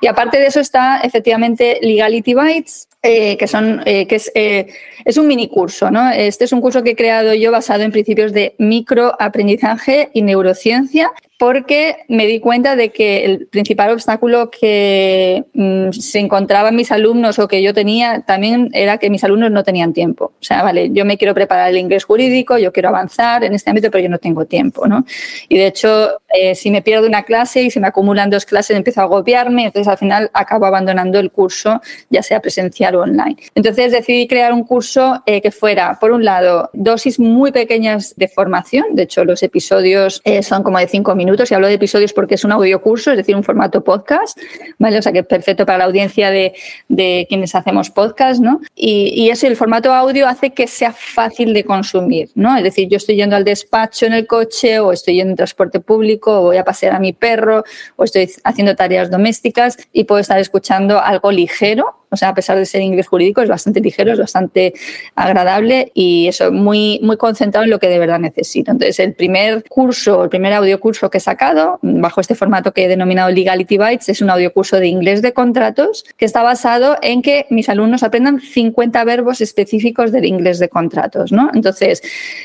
[0.00, 4.68] Y aparte de eso está efectivamente Legality Bytes, eh, que, son, eh, que es, eh,
[5.04, 5.90] es, un mini curso.
[5.90, 6.10] ¿no?
[6.10, 11.10] Este es un curso que he creado yo basado en principios de microaprendizaje y neurociencia
[11.42, 17.40] porque me di cuenta de que el principal obstáculo que mm, se encontraban mis alumnos
[17.40, 20.26] o que yo tenía también era que mis alumnos no tenían tiempo.
[20.26, 23.70] O sea, vale, yo me quiero preparar el inglés jurídico, yo quiero avanzar en este
[23.70, 25.04] ámbito, pero yo no tengo tiempo, ¿no?
[25.48, 28.76] Y de hecho, eh, si me pierdo una clase y se me acumulan dos clases,
[28.76, 33.34] empiezo a agobiarme, entonces al final acabo abandonando el curso, ya sea presencial o online.
[33.56, 38.28] Entonces decidí crear un curso eh, que fuera, por un lado, dosis muy pequeñas de
[38.28, 42.12] formación, de hecho los episodios eh, son como de cinco minutos, y hablo de episodios
[42.12, 44.38] porque es un audio curso, es decir, un formato podcast,
[44.78, 44.98] ¿vale?
[44.98, 46.54] O sea que es perfecto para la audiencia de,
[46.88, 48.60] de quienes hacemos podcast, ¿no?
[48.74, 52.56] Y, y, eso, el formato audio hace que sea fácil de consumir, ¿no?
[52.56, 55.80] Es decir, yo estoy yendo al despacho en el coche o estoy yendo en transporte
[55.80, 57.64] público o voy a pasear a mi perro
[57.96, 62.58] o estoy haciendo tareas domésticas y puedo estar escuchando algo ligero o sea, a pesar
[62.58, 64.74] de ser inglés jurídico, es bastante ligero, es bastante
[65.14, 68.70] agradable y eso, muy, muy concentrado en lo que de verdad necesito.
[68.70, 72.84] Entonces, el primer curso, el primer audio curso que he sacado, bajo este formato que
[72.84, 76.96] he denominado Legality Bytes, es un audio curso de inglés de contratos que está basado
[77.02, 81.50] en que mis alumnos aprendan 50 verbos específicos del inglés de contratos, ¿no?
[81.54, 82.02] Entonces,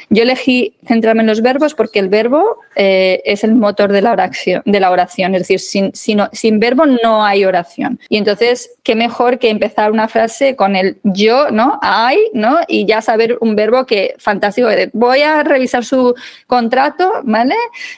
[0.10, 4.12] yo elegí centrarme en los verbos porque el verbo eh, es el motor de la
[4.12, 5.36] oración, de la oración.
[5.36, 8.00] Es decir, sin, sin, sin verbo no hay oración.
[8.10, 11.80] Y entonces, qué mejor que empezar una frase con el yo, ¿no?
[11.84, 12.60] I, ¿no?
[12.67, 14.70] Y ya saber un verbo que fantástico.
[14.93, 16.15] Voy a revisar su
[16.46, 17.56] contrato, ¿vale?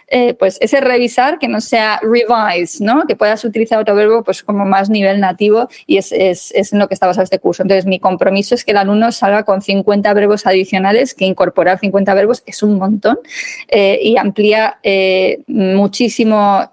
[0.07, 3.05] Eh, pues ese revisar que no sea revise, ¿no?
[3.07, 6.79] Que puedas utilizar otro verbo pues como más nivel nativo y es, es, es en
[6.79, 7.63] lo que está basado este curso.
[7.63, 12.13] Entonces, mi compromiso es que el alumno salga con 50 verbos adicionales, que incorporar 50
[12.13, 13.19] verbos es un montón
[13.67, 16.71] eh, y amplía eh, muchísimo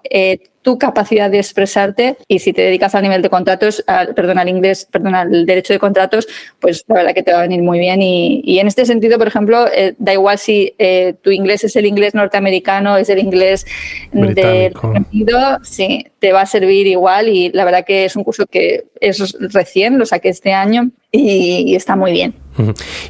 [0.67, 3.85] tu capacidad de expresarte y si te dedicas al nivel de contratos,
[4.17, 6.27] perdón, al inglés, perdón, al derecho de contratos,
[6.59, 8.03] pues la verdad que te va a venir muy bien.
[8.03, 11.87] Y, en este sentido, por ejemplo, eh, da igual si eh, tu inglés es el
[11.87, 13.65] inglés norteamericano, es el inglés
[14.11, 18.45] del Unido, sí, te va a servir igual y la verdad que es un curso
[18.47, 22.35] que es recién, lo saqué este año y, está muy bien.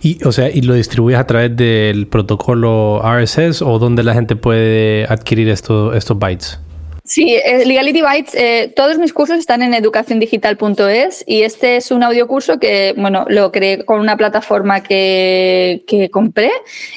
[0.03, 4.37] Y, o sea, ¿y lo distribuyes a través del protocolo RSS o donde la gente
[4.37, 6.61] puede adquirir esto, estos bytes?
[7.07, 12.03] Sí, eh, Legality Bytes, eh, todos mis cursos están en educaciondigital.es y este es un
[12.03, 16.51] audio curso que, bueno, lo creé con una plataforma que, que compré.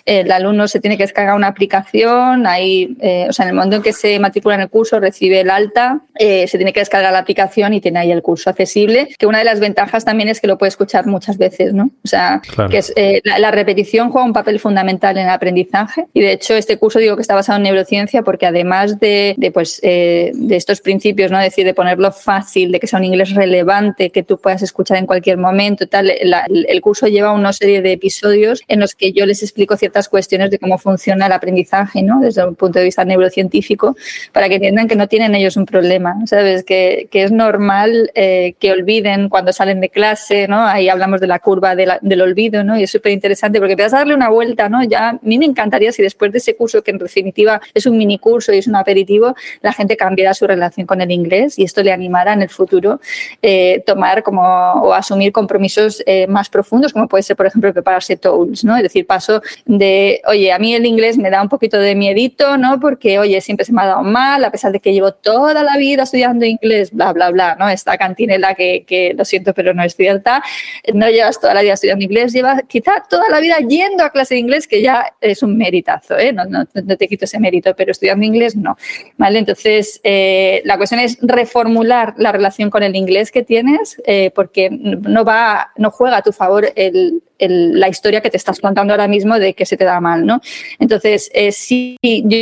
[0.05, 3.75] El alumno se tiene que descargar una aplicación, ahí, eh, o sea, en el momento
[3.77, 7.19] en que se matricula en el curso, recibe el alta, se tiene que descargar la
[7.19, 10.47] aplicación y tiene ahí el curso accesible, que una de las ventajas también es que
[10.47, 11.91] lo puede escuchar muchas veces, ¿no?
[12.03, 12.93] O sea, que es,
[13.23, 17.15] la, repetición juega un papel fundamental en el aprendizaje y de hecho este curso digo
[17.15, 19.79] que está basado en neurociencia porque además de, de pues,
[20.33, 21.39] de, estos principios, ¿no?
[21.39, 24.97] Es decir, de ponerlo fácil, de que sea un inglés relevante, que tú puedas escuchar
[24.97, 26.09] en cualquier momento, tal.
[26.09, 30.51] el curso lleva una serie de episodios en los que yo les explico ciertas cuestiones
[30.51, 32.19] de cómo funciona el aprendizaje, ¿no?
[32.19, 33.95] Desde un punto de vista neurocientífico,
[34.31, 36.63] para que entiendan que no tienen ellos un problema, ¿sabes?
[36.63, 40.65] Que, es normal eh, que olviden cuando salen de clase, ¿no?
[40.65, 42.79] Ahí hablamos de la curva del olvido, ¿no?
[42.79, 44.83] Y es súper interesante porque te a darle una vuelta, ¿no?
[44.83, 47.97] Ya a mí me encantaría si después de ese curso, que en definitiva es un
[47.97, 51.63] mini curso y es un aperitivo, la gente cambiara su relación con el inglés y
[51.63, 52.99] esto le animara en el futuro
[53.41, 58.17] eh, tomar como o asumir compromisos eh, más profundos, como puede ser, por ejemplo, prepararse
[58.17, 58.75] tools, ¿no?
[58.75, 62.57] Es decir, paso de, oye, a mí el inglés me da un poquito de miedito,
[62.57, 62.79] ¿no?
[62.79, 65.77] Porque, oye, siempre se me ha dado mal, a pesar de que llevo toda la
[65.77, 67.69] vida estudiando inglés, bla, bla, bla, ¿no?
[67.69, 70.43] Esta cantinela que, que lo siento, pero no es cierta.
[70.93, 74.35] No llevas toda la vida estudiando inglés, llevas quizá toda la vida yendo a clase
[74.35, 76.31] de inglés, que ya es un meritazo, ¿eh?
[76.33, 78.77] No, no, no te quito ese mérito, pero estudiando inglés no,
[79.17, 79.39] ¿vale?
[79.39, 84.69] Entonces, eh, la cuestión es reformular la relación con el inglés que tienes, eh, porque
[84.69, 86.71] no va, no juega a tu favor
[87.39, 90.41] la historia que te estás contando ahora mismo de que se te da mal, ¿no?
[90.79, 92.37] Entonces, eh, si yo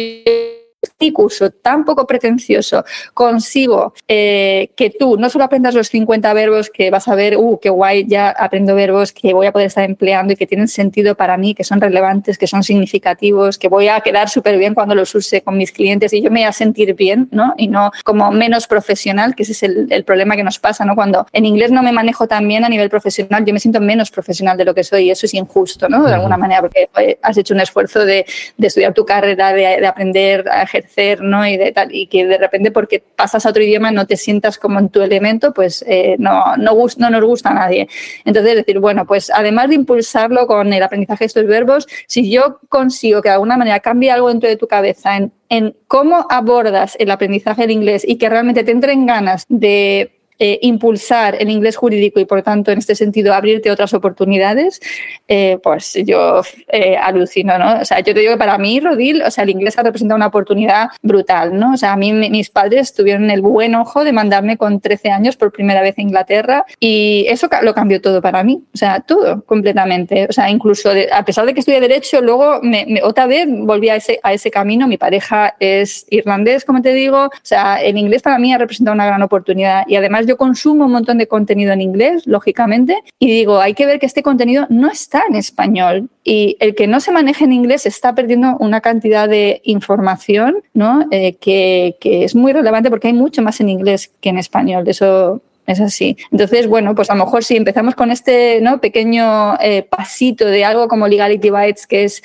[1.62, 7.08] tan poco pretencioso consigo eh, que tú no solo aprendas los 50 verbos que vas
[7.08, 10.36] a ver, uh, qué guay, ya aprendo verbos que voy a poder estar empleando y
[10.36, 14.30] que tienen sentido para mí, que son relevantes, que son significativos, que voy a quedar
[14.30, 17.28] súper bien cuando los use con mis clientes y yo me voy a sentir bien,
[17.32, 17.54] ¿no?
[17.58, 20.96] Y no como menos profesional, que ese es el, problema que nos pasa, ¿no?
[20.96, 24.12] Cuando en inglés no me manejo tan bien a nivel profesional, yo me siento menos
[24.12, 26.04] profesional de lo que soy y eso es injusto, ¿no?
[26.06, 26.90] De alguna manera, porque
[27.22, 28.26] has hecho un esfuerzo de,
[28.58, 31.46] estudiar tu carrera, de, de aprender a ejercer, ¿no?
[31.48, 34.58] Y, de tal, y que de repente porque pasas a otro idioma no te sientas
[34.58, 37.88] como en tu elemento, pues eh, no, no, no nos gusta a nadie.
[38.26, 42.60] Entonces, decir, bueno, pues además de impulsarlo con el aprendizaje de estos verbos, si yo
[42.70, 46.96] consigo que de alguna manera cambie algo dentro de tu cabeza en, en cómo abordas
[47.00, 51.76] el aprendizaje del inglés y que realmente te entren ganas de eh, impulsar el inglés
[51.76, 54.80] jurídico y, por tanto, en este sentido, abrirte otras oportunidades,
[55.28, 57.82] eh, pues yo eh, alucino, ¿no?
[57.82, 60.16] O sea, yo te digo que para mí, Rodil, o sea, el inglés ha representado
[60.16, 61.74] una oportunidad brutal, ¿no?
[61.74, 65.38] O sea, a mí mis padres tuvieron el buen ojo de mandarme con 13 años
[65.38, 69.44] por primera vez a Inglaterra y eso lo cambió todo para mí, o sea, todo
[69.44, 70.28] completamente.
[70.30, 73.96] O sea, incluso a pesar de que estudié Derecho, luego me, otra vez volví a
[73.96, 74.88] ese, a ese camino.
[74.88, 77.26] Mi pareja es irlandés, como te digo.
[77.26, 80.86] O sea, el inglés para mí ha representado una gran oportunidad y además yo consumo
[80.86, 84.68] un montón de contenido en inglés, lógicamente, y digo, hay que ver que este contenido
[84.70, 88.82] no está en español y el que no se maneje en inglés está perdiendo una
[88.82, 91.08] cantidad de información ¿no?
[91.12, 94.88] Eh, que, que es muy relevante porque hay mucho más en inglés que en español.
[94.88, 96.18] Eso es así.
[96.32, 98.80] Entonces, bueno, pues a lo mejor si empezamos con este ¿no?
[98.80, 102.24] pequeño eh, pasito de algo como Legality Bytes, que es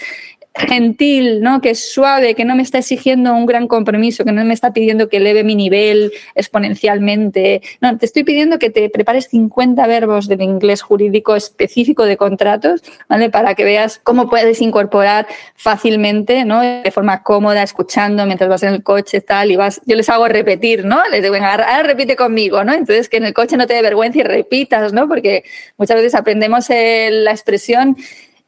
[0.54, 1.60] gentil, ¿no?
[1.60, 4.72] que es suave, que no me está exigiendo un gran compromiso, que no me está
[4.72, 7.62] pidiendo que eleve mi nivel exponencialmente.
[7.80, 12.82] No, te estoy pidiendo que te prepares 50 verbos del inglés jurídico específico de contratos,
[13.08, 13.30] ¿vale?
[13.30, 16.60] Para que veas cómo puedes incorporar fácilmente, ¿no?
[16.60, 20.28] De forma cómoda, escuchando mientras vas en el coche, tal, y vas, yo les hago
[20.28, 21.00] repetir, ¿no?
[21.10, 22.74] Les digo, venga, ahora repite conmigo, ¿no?
[22.74, 25.08] Entonces que en el coche no te dé vergüenza y repitas, ¿no?
[25.08, 25.44] Porque
[25.78, 27.96] muchas veces aprendemos la expresión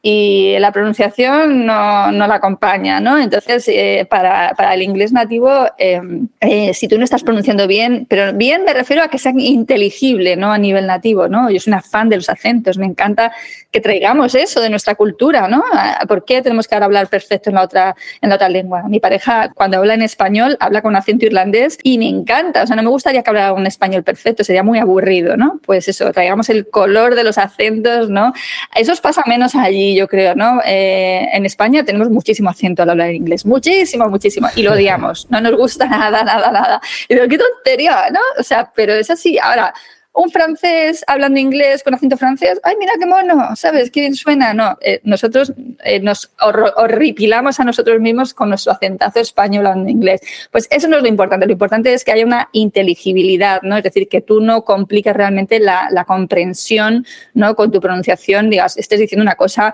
[0.07, 3.17] y la pronunciación no, no la acompaña, ¿no?
[3.17, 5.99] Entonces, eh, para, para, el inglés nativo, eh,
[6.41, 10.35] eh, si tú no estás pronunciando bien, pero bien me refiero a que sea inteligible,
[10.35, 10.51] ¿no?
[10.51, 11.49] A nivel nativo, ¿no?
[11.49, 13.31] Yo soy una fan de los acentos, me encanta
[13.71, 15.63] que traigamos eso de nuestra cultura, ¿no?
[16.07, 18.83] ¿Por qué tenemos que hablar perfecto en la otra, en la otra lengua?
[18.87, 22.75] Mi pareja, cuando habla en español, habla con acento irlandés y me encanta, o sea,
[22.75, 25.59] no me gustaría que hablara un español perfecto, sería muy aburrido, ¿no?
[25.65, 28.33] Pues eso, traigamos el color de los acentos, ¿no?
[28.75, 30.61] Eso pasa menos allí yo creo, ¿no?
[30.65, 35.41] Eh, en España tenemos muchísimo acento al hablar inglés, muchísimo, muchísimo, y lo odiamos, no
[35.41, 36.81] nos gusta nada, nada, nada.
[37.07, 38.19] Y digo, qué tontería, ¿no?
[38.39, 39.37] O sea, pero es así.
[39.39, 39.73] Ahora,
[40.15, 43.91] un francés hablando inglés con acento francés, ay, mira qué mono, ¿sabes?
[43.91, 44.53] Qué bien suena.
[44.53, 46.31] No, eh, nosotros eh, nos
[46.77, 50.21] horripilamos a nosotros mismos con nuestro acentazo español hablando inglés.
[50.51, 53.75] Pues eso no es lo importante, lo importante es que haya una inteligibilidad, ¿no?
[53.77, 57.55] Es decir, que tú no compliques realmente la, la comprensión, ¿no?
[57.55, 59.73] Con tu pronunciación, digas, estés diciendo una cosa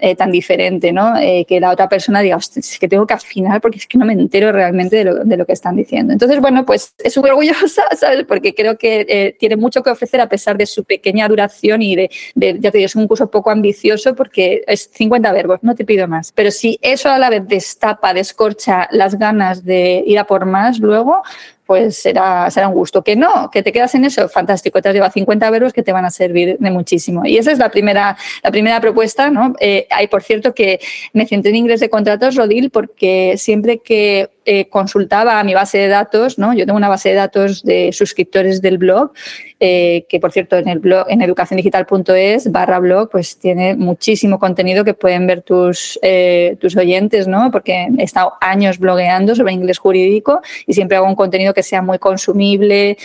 [0.00, 1.16] eh, tan diferente, ¿no?
[1.18, 4.06] Eh, que la otra persona diga, es que tengo que afinar porque es que no
[4.06, 6.12] me entero realmente de lo, de lo que están diciendo.
[6.12, 8.24] Entonces, bueno, pues es súper orgullosa, ¿sabes?
[8.26, 11.96] Porque creo que eh, tiene mucho que ofrecer a pesar de su pequeña duración y
[11.96, 15.74] de, de, ya te digo, es un curso poco ambicioso porque es 50 verbos, no
[15.74, 16.32] te pido más.
[16.32, 20.78] Pero si eso a la vez destapa, descorcha las ganas de ir a por más
[20.78, 21.22] luego,
[21.70, 23.04] pues será, será un gusto.
[23.04, 25.92] Que no, que te quedas en eso, fantástico, te has llevado 50 euros que te
[25.92, 27.24] van a servir de muchísimo.
[27.24, 29.54] Y esa es la primera, la primera propuesta, ¿no?
[29.60, 30.80] Eh, hay, por cierto, que
[31.12, 35.86] me centré en inglés de contratos, Rodil, porque siempre que eh, consultaba mi base de
[35.86, 36.54] datos, ¿no?
[36.54, 39.12] Yo tengo una base de datos de suscriptores del blog,
[39.60, 44.82] eh, que por cierto en el blog, en educaciondigital.es barra blog, pues tiene muchísimo contenido
[44.82, 47.50] que pueden ver tus, eh, tus oyentes, ¿no?
[47.52, 51.82] Porque he estado años blogueando sobre inglés jurídico y siempre hago un contenido que sea
[51.82, 52.96] muy consumible,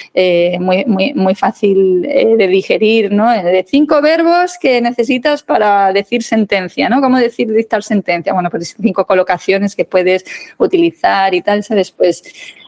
[0.59, 3.29] muy, muy, muy fácil de digerir, ¿no?
[3.31, 7.01] De cinco verbos que necesitas para decir sentencia, ¿no?
[7.01, 8.33] ¿Cómo decir dictar sentencia?
[8.33, 10.25] Bueno, pues cinco colocaciones que puedes
[10.57, 11.91] utilizar y tal, ¿sabes?
[11.91, 12.23] Pues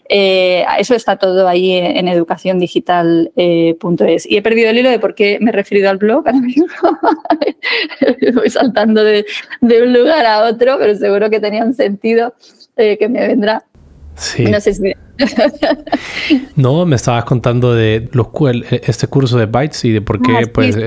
[0.09, 3.31] eh, eso está todo ahí en educaciondigital.es.
[3.35, 6.39] Eh, y he perdido el hilo de por qué me he referido al blog ahora
[6.39, 6.67] mismo.
[8.35, 9.25] Voy saltando de,
[9.61, 12.33] un lugar a otro, pero seguro que tenía un sentido
[12.77, 13.65] eh, que me vendrá.
[14.15, 14.45] Sí.
[14.45, 14.93] No sé si
[16.55, 18.28] no, me estabas contando de los,
[18.72, 20.78] e, este curso de Bytes y de por qué, ah, pues,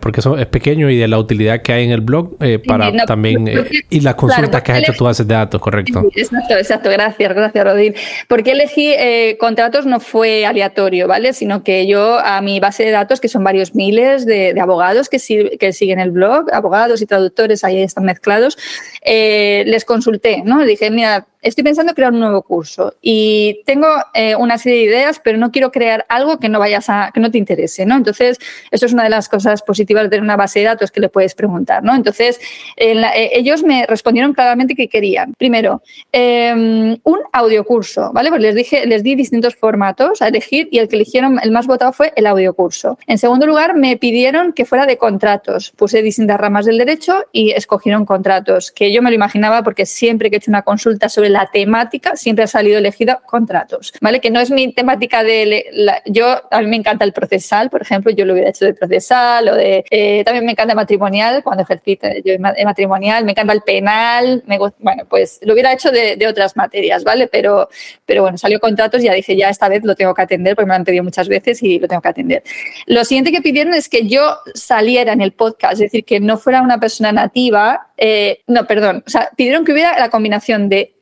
[0.00, 2.92] porque eso es pequeño y de la utilidad que hay en el blog eh, para
[3.04, 6.02] también eh, y las consultas que has hecho tú bases de datos, correcto.
[6.14, 6.90] Exacto, exacto.
[6.90, 7.94] Gracias, gracias, Rodín.
[8.28, 11.32] Porque elegí eh, contratos no fue aleatorio, ¿vale?
[11.32, 15.18] Sino que yo a mi base de datos, que son varios miles de, abogados que,
[15.58, 18.58] que, siguen el blog, abogados y traductores, ahí están mezclados,
[19.04, 20.64] les consulté, ¿no?
[20.64, 24.84] Dije, mira, estoy pensando en crear un nuevo curso y tengo eh, una serie de
[24.86, 27.94] ideas, pero no quiero crear algo que no vayas a, que no te interese, ¿no?
[27.94, 28.36] Entonces,
[28.72, 31.08] eso es una de las cosas positivas de tener una base de datos que le
[31.08, 31.94] puedes preguntar, ¿no?
[31.94, 32.40] Entonces,
[32.76, 38.30] eh, ellos me respondieron claramente que querían, primero, em, un audiocurso, ¿vale?
[38.30, 41.68] Pues les dije, les di distintos formatos a elegir y el que eligieron, el más
[41.68, 42.98] votado fue el audiocurso.
[43.06, 45.70] En segundo lugar, me pidieron que fuera de contratos.
[45.76, 50.28] Puse distintas ramas del derecho y escogieron contratos, que yo me lo imaginaba porque siempre
[50.28, 53.59] que he hecho una consulta sobre la temática, siempre ha salido elegido contratos,
[54.00, 54.20] ¿vale?
[54.20, 55.66] Que no es mi temática de...
[56.06, 59.48] yo, a mí me encanta el procesal, por ejemplo, yo lo hubiera hecho de procesal
[59.48, 59.84] o de...
[59.90, 64.42] Eh, también me encanta el matrimonial, cuando ejercito yo el matrimonial, me encanta el penal,
[64.78, 67.26] bueno, pues lo hubiera hecho de, otras materias, ¿vale?
[67.26, 67.68] Pero,
[68.06, 70.66] pero bueno, salió contratos y ya dije, ya esta vez lo tengo que atender porque
[70.66, 72.42] me lo han pedido muchas veces y lo tengo que atender.
[72.86, 76.38] Lo siguiente que pidieron es que yo saliera en el podcast, es decir, que no
[76.38, 80.94] fuera una persona nativa, eh, no, perdón, o sea, pidieron que hubiera la combinación de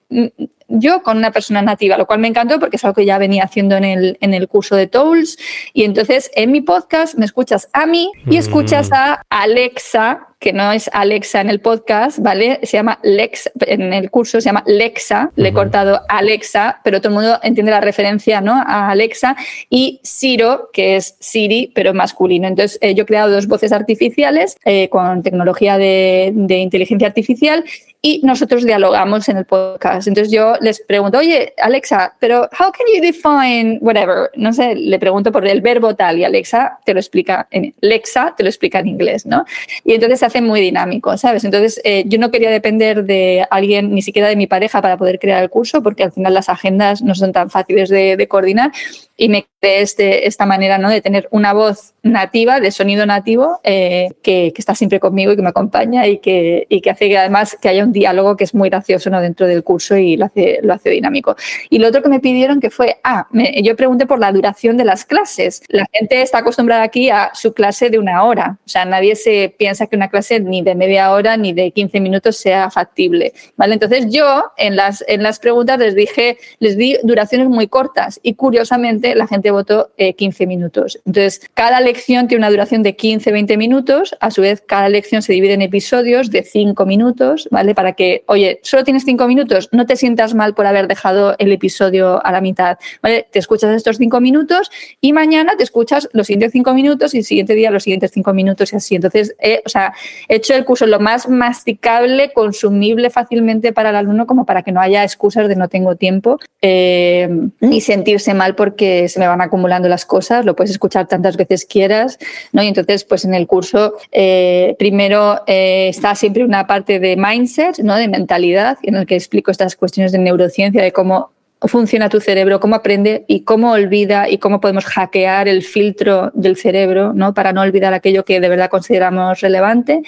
[0.69, 3.45] yo con una persona nativa, lo cual me encantó porque es algo que ya venía
[3.45, 5.39] haciendo en el, en el curso de Tools.
[5.73, 8.95] Y entonces en mi podcast me escuchas a mí y escuchas mm.
[8.95, 12.61] a Alexa, que no es Alexa en el podcast, ¿vale?
[12.63, 17.09] Se llama Lex, en el curso se llama Lexa, le he cortado Alexa, pero todo
[17.09, 18.53] el mundo entiende la referencia, ¿no?
[18.53, 19.37] A Alexa
[19.69, 22.47] y Siro, que es Siri, pero masculino.
[22.47, 27.65] Entonces, eh, yo he creado dos voces artificiales eh, con tecnología de, de inteligencia artificial
[28.01, 30.07] y nosotros dialogamos en el podcast.
[30.07, 34.31] Entonces yo les pregunto, oye, Alexa, pero how can you define whatever?
[34.37, 38.35] No sé, le pregunto por el verbo tal y Alexa te lo explica en Alexa
[38.37, 39.45] te lo explica en inglés, ¿no?
[39.85, 41.45] Y entonces se hace muy dinámico, ¿sabes?
[41.45, 45.19] Entonces eh, yo no quería depender de alguien, ni siquiera de mi pareja para poder
[45.19, 48.71] crear el curso, porque al final las agendas no son tan fáciles de, de coordinar
[49.17, 50.91] y me creé este, esta manera ¿no?
[50.91, 55.37] de tener una voz nativa, de sonido nativo, eh, que, que, está siempre conmigo y
[55.37, 58.45] que me acompaña y que, y que hace que además que haya un diálogo que
[58.45, 59.21] es muy gracioso ¿no?
[59.21, 61.37] dentro del curso y lo hace, lo hace dinámico.
[61.71, 63.27] Y lo otro que me pidieron que fue, ah,
[63.63, 65.63] yo pregunté por la duración de las clases.
[65.69, 68.59] La gente está acostumbrada aquí a su clase de una hora.
[68.65, 72.01] O sea, nadie se piensa que una clase ni de media hora ni de 15
[72.01, 73.33] minutos sea factible.
[73.57, 73.75] ¿vale?
[73.75, 78.35] Entonces yo en las, en las preguntas les dije, les di duraciones muy cortas y
[78.35, 81.01] curiosamente la gente votó 15 eh, minutos.
[81.07, 84.17] Entonces, cada lección tiene una duración de 15-20 minutos.
[84.21, 87.75] A su vez, cada lección se divide en episodios de 5 minutos, ¿vale?
[87.75, 91.53] Para que, oye, solo tienes 5 minutos, no te sientas mal por haber dejado el
[91.53, 93.27] episodio a la mitad, ¿vale?
[93.31, 94.71] Te escuchas estos 5 minutos
[95.01, 98.33] y mañana te escuchas los siguientes 5 minutos y el siguiente día los siguientes 5
[98.33, 98.95] minutos y así.
[98.95, 99.95] Entonces, eh, o sea,
[100.29, 104.81] hecho el curso lo más masticable, consumible fácilmente para el alumno, como para que no
[104.81, 107.29] haya excusas de no tengo tiempo, eh,
[107.61, 111.65] ni sentirse mal porque se me van acumulando las cosas, lo puedes escuchar tantas veces
[111.65, 112.19] quieras,
[112.53, 112.63] ¿no?
[112.63, 117.79] Y entonces, pues en el curso, eh, primero eh, está siempre una parte de mindset,
[117.79, 117.97] ¿no?
[117.97, 121.31] De mentalidad, en el que explico estas cuestiones de neurociencia, de cómo
[121.67, 126.57] funciona tu cerebro, cómo aprende y cómo olvida y cómo podemos hackear el filtro del
[126.57, 127.35] cerebro, ¿no?
[127.35, 130.03] Para no olvidar aquello que de verdad consideramos relevante.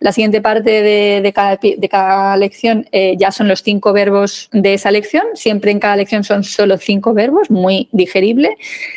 [0.00, 1.32] La siguiente parte de,
[1.88, 5.24] cada, lección eh, ya son los cinco verbos de esa lección.
[5.32, 8.56] Siempre en cada lección son solo cinco verbos, muy digerible.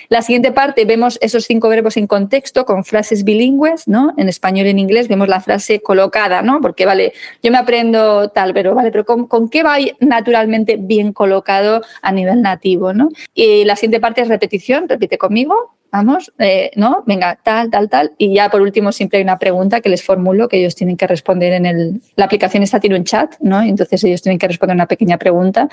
[0.09, 4.13] La siguiente parte vemos esos cinco verbos en contexto con frases bilingües, ¿no?
[4.17, 6.59] En español y en inglés vemos la frase colocada, ¿no?
[6.59, 8.91] Porque, vale, yo me aprendo tal verbo, ¿vale?
[8.91, 13.09] Pero ¿con, con qué va naturalmente bien colocado a nivel nativo, ¿no?
[13.33, 17.03] Y la siguiente parte es repetición, repite conmigo, vamos, eh, ¿no?
[17.05, 18.11] Venga, tal, tal, tal.
[18.17, 21.07] Y ya por último siempre hay una pregunta que les formulo que ellos tienen que
[21.07, 22.01] responder en el...
[22.15, 23.61] La aplicación esta tiene un chat, ¿no?
[23.61, 25.69] Entonces ellos tienen que responder una pequeña pregunta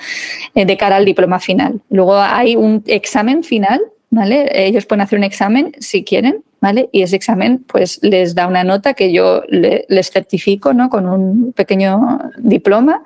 [0.53, 1.81] eh, de cara al diploma final.
[1.89, 4.49] Luego hay un examen final, ¿vale?
[4.67, 6.43] Ellos pueden hacer un examen si quieren,
[6.91, 10.89] y ese examen pues les da una nota que yo les certifico, ¿no?
[10.89, 13.03] Con un pequeño diploma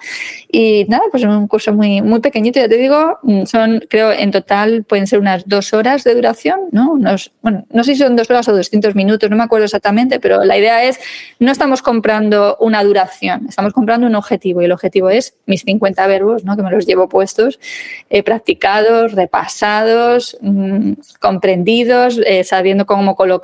[0.50, 4.32] y nada, pues un curso muy, muy pequeñito, ya te digo, mm, son, creo, en
[4.32, 6.98] total pueden ser unas dos horas de duración, ¿no?
[7.42, 10.46] bueno, no sé si son dos horas o 200 minutos, no me acuerdo exactamente, pero
[10.46, 11.00] la idea es,
[11.40, 16.08] no estamos comprando una duración, estamos comprando un objetivo y el objetivo es mis 50
[16.08, 16.56] verbos, ¿no?
[16.56, 17.60] Que me los llevo puestos,
[18.10, 23.39] eh, practicados, repasados, mm, comprendidos, eh, sabiendo cómo colocar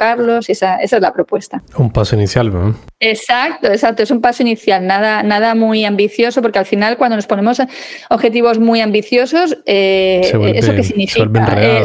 [0.47, 1.61] esa, esa es la propuesta.
[1.77, 2.75] Un paso inicial, ¿no?
[2.99, 7.27] Exacto, exacto, es un paso inicial, nada, nada muy ambicioso, porque al final cuando nos
[7.27, 7.61] ponemos
[8.09, 10.21] objetivos muy ambiciosos, eh,
[10.55, 11.81] ¿eso qué significa?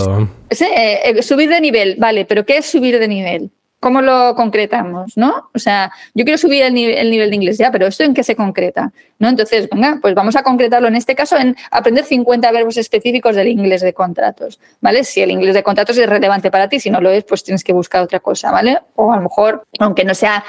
[0.48, 3.50] Es, eh, eh, subir de nivel, vale, pero ¿qué es subir de nivel?
[3.80, 5.16] ¿Cómo lo concretamos?
[5.16, 5.50] ¿no?
[5.54, 8.36] O sea, yo quiero subir el, nivel, de inglés ya, pero ¿esto en qué se
[8.36, 8.92] concreta?
[9.18, 9.28] ¿no?
[9.28, 13.48] Entonces, venga, pues vamos a concretarlo en este caso en aprender 50 verbos específicos del
[13.48, 15.02] inglés de contratos, ¿vale?
[15.02, 17.64] Si el inglés de contratos es relevante para ti, si no lo es, pues tienes
[17.64, 18.78] que buscar otra cosa, ¿vale?
[18.96, 20.44] O a lo mejor, aunque no sea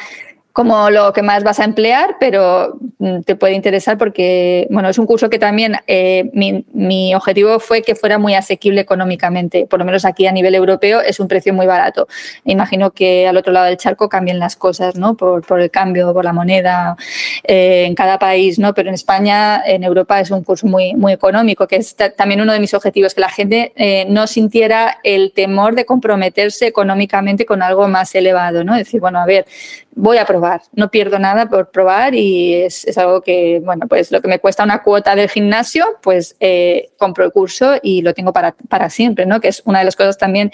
[0.54, 4.98] como lo que más vas a emplear, pero mm, te puede interesar porque, bueno, es
[4.98, 9.86] un curso que también eh, mi, objetivo fue que fuera muy asequible económicamente, por lo
[9.86, 12.08] menos aquí a nivel europeo es un precio muy barato.
[12.46, 15.16] Imagino que al otro lado del charco cambien las cosas, ¿no?
[15.16, 16.96] Por, el cambio, por la moneda
[17.44, 18.74] eh, en cada país, ¿no?
[18.74, 22.54] Pero en España, en Europa es un curso muy, muy económico, que es también uno
[22.54, 27.62] de mis objetivos, que la gente eh, no sintiera el temor de comprometerse económicamente con
[27.62, 28.76] algo más elevado, ¿no?
[28.76, 29.46] Decir, bueno, a ver,
[29.94, 34.12] voy a probar, no pierdo nada por probar y es, es, algo que, bueno, pues
[34.12, 38.14] lo que me cuesta una cuota del gimnasio, pues eh, compro el curso y lo
[38.14, 39.42] tengo para, para siempre, ¿no?
[39.42, 40.52] Que es una de las cosas también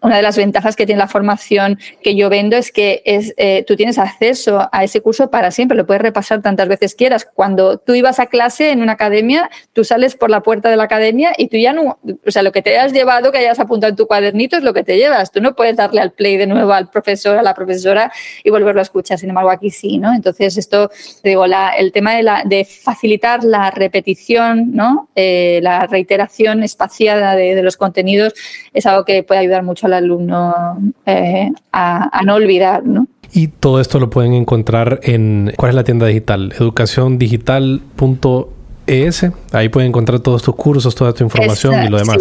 [0.00, 3.64] una de las ventajas que tiene la formación que yo vendo es que es, eh,
[3.66, 7.28] tú tienes acceso a ese curso para siempre, lo puedes repasar tantas veces quieras.
[7.34, 10.84] Cuando tú ibas a clase en una academia, tú sales por la puerta de la
[10.84, 13.90] academia y tú ya no, o sea, lo que te hayas llevado, que hayas apuntado
[13.90, 15.32] en tu cuadernito es lo que te llevas.
[15.32, 18.12] Tú no puedes darle al play de nuevo al profesor, a la profesora
[18.44, 19.18] y volverlo a escuchar.
[19.18, 20.14] Sin embargo, aquí sí, ¿no?
[20.14, 20.90] Entonces, esto,
[21.22, 25.08] digo, la, el tema de, la, de facilitar la repetición, ¿no?
[25.14, 28.34] Eh, la reiteración espaciada de, de los contenidos
[28.72, 33.06] es algo que puede ayudar mucho al alumno eh, a, no olvidar, ¿no?
[33.32, 36.54] Y todo esto lo pueden encontrar en, ¿cuál es la tienda digital?
[36.58, 39.26] educaciondigital.es.
[39.52, 42.16] Ahí pueden encontrar todos tus cursos, toda tu información y lo demás.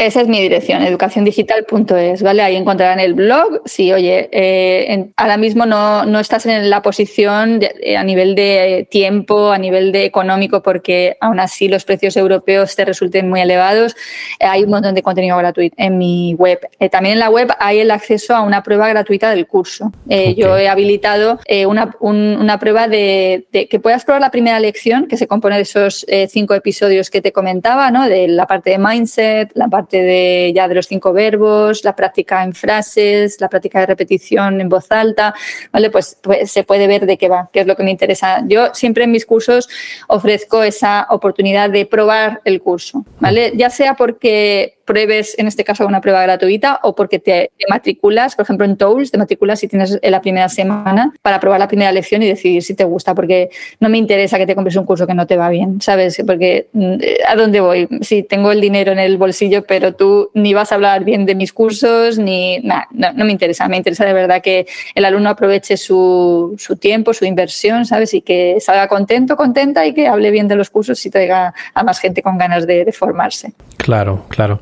[0.00, 2.40] Esa es mi dirección, educaciondigital.es, ¿vale?
[2.40, 3.60] Ahí encontrarán el blog.
[3.66, 8.88] Sí, oye, eh, ahora mismo no, no, estás en la posición eh, a nivel de
[8.90, 13.94] tiempo, a nivel de económico, porque aún así los precios europeos te resulten muy elevados.
[14.38, 16.60] Eh, hay un montón de contenido gratuito en mi web.
[16.90, 19.92] también en la web hay el acceso a una prueba gratuita del curso.
[20.06, 25.18] Yo he habilitado una, una, prueba de, de, que puedas probar la primera lección, que
[25.18, 28.08] se compone de esos cinco episodios que te comentaba, ¿no?
[28.08, 32.42] De la parte de mindset, la parte de ya de los cinco verbos, la práctica
[32.42, 35.34] en frases, la práctica de repetición en voz alta,
[35.72, 35.90] ¿vale?
[35.90, 38.42] Pues, pues, se puede ver de qué va, qué es lo que me interesa.
[38.46, 39.68] Yo siempre en mis cursos
[40.08, 43.52] ofrezco esa oportunidad de probar el curso, ¿vale?
[43.56, 48.42] Ya sea porque pruebes, en este caso, una prueba gratuita o porque te, matriculas, por
[48.42, 52.24] ejemplo, en Tools, te matriculas si tienes la primera semana para probar la primera lección
[52.24, 55.14] y decidir si te gusta, porque no me interesa que te compres un curso que
[55.14, 56.20] no te va bien, ¿sabes?
[56.26, 56.94] Porque mm,
[57.28, 57.86] ¿a dónde voy?
[58.00, 61.36] Sí, tengo el dinero en el bolsillo, pero tú ni vas a hablar bien de
[61.36, 63.68] mis cursos, ni nada, no, me interesa.
[63.68, 64.66] Me interesa de verdad que
[64.96, 68.12] el alumno aproveche su, su tiempo, su inversión, ¿sabes?
[68.12, 71.84] Y que salga contento, contenta y que hable bien de los cursos y traiga a
[71.84, 73.52] más gente con ganas de formarse.
[73.76, 74.60] Claro, claro.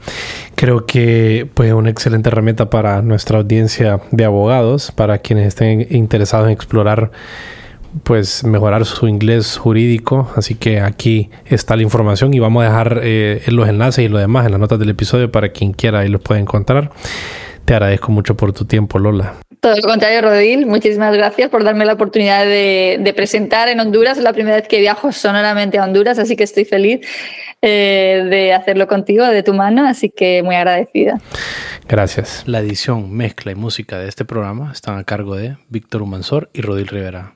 [0.54, 6.46] Creo que pues una excelente herramienta para nuestra audiencia de abogados, para quienes estén interesados
[6.46, 7.10] en explorar
[8.02, 10.30] pues mejorar su inglés jurídico.
[10.36, 14.18] Así que aquí está la información y vamos a dejar eh, los enlaces y lo
[14.18, 16.90] demás en las notas del episodio para quien quiera y los pueda encontrar.
[17.64, 19.34] Te agradezco mucho por tu tiempo, Lola.
[19.60, 20.66] Todo lo contrario, Rodil.
[20.66, 24.18] Muchísimas gracias por darme la oportunidad de, presentar en Honduras.
[24.18, 27.00] Es la primera vez que viajo sonoramente a Honduras, así que estoy feliz
[27.60, 31.18] eh, de hacerlo contigo, de tu mano, así que muy agradecida.
[31.88, 32.44] Gracias.
[32.46, 36.60] La edición, mezcla y música de este programa están a cargo de Víctor Humansor y
[36.60, 37.34] Rodil Rivera.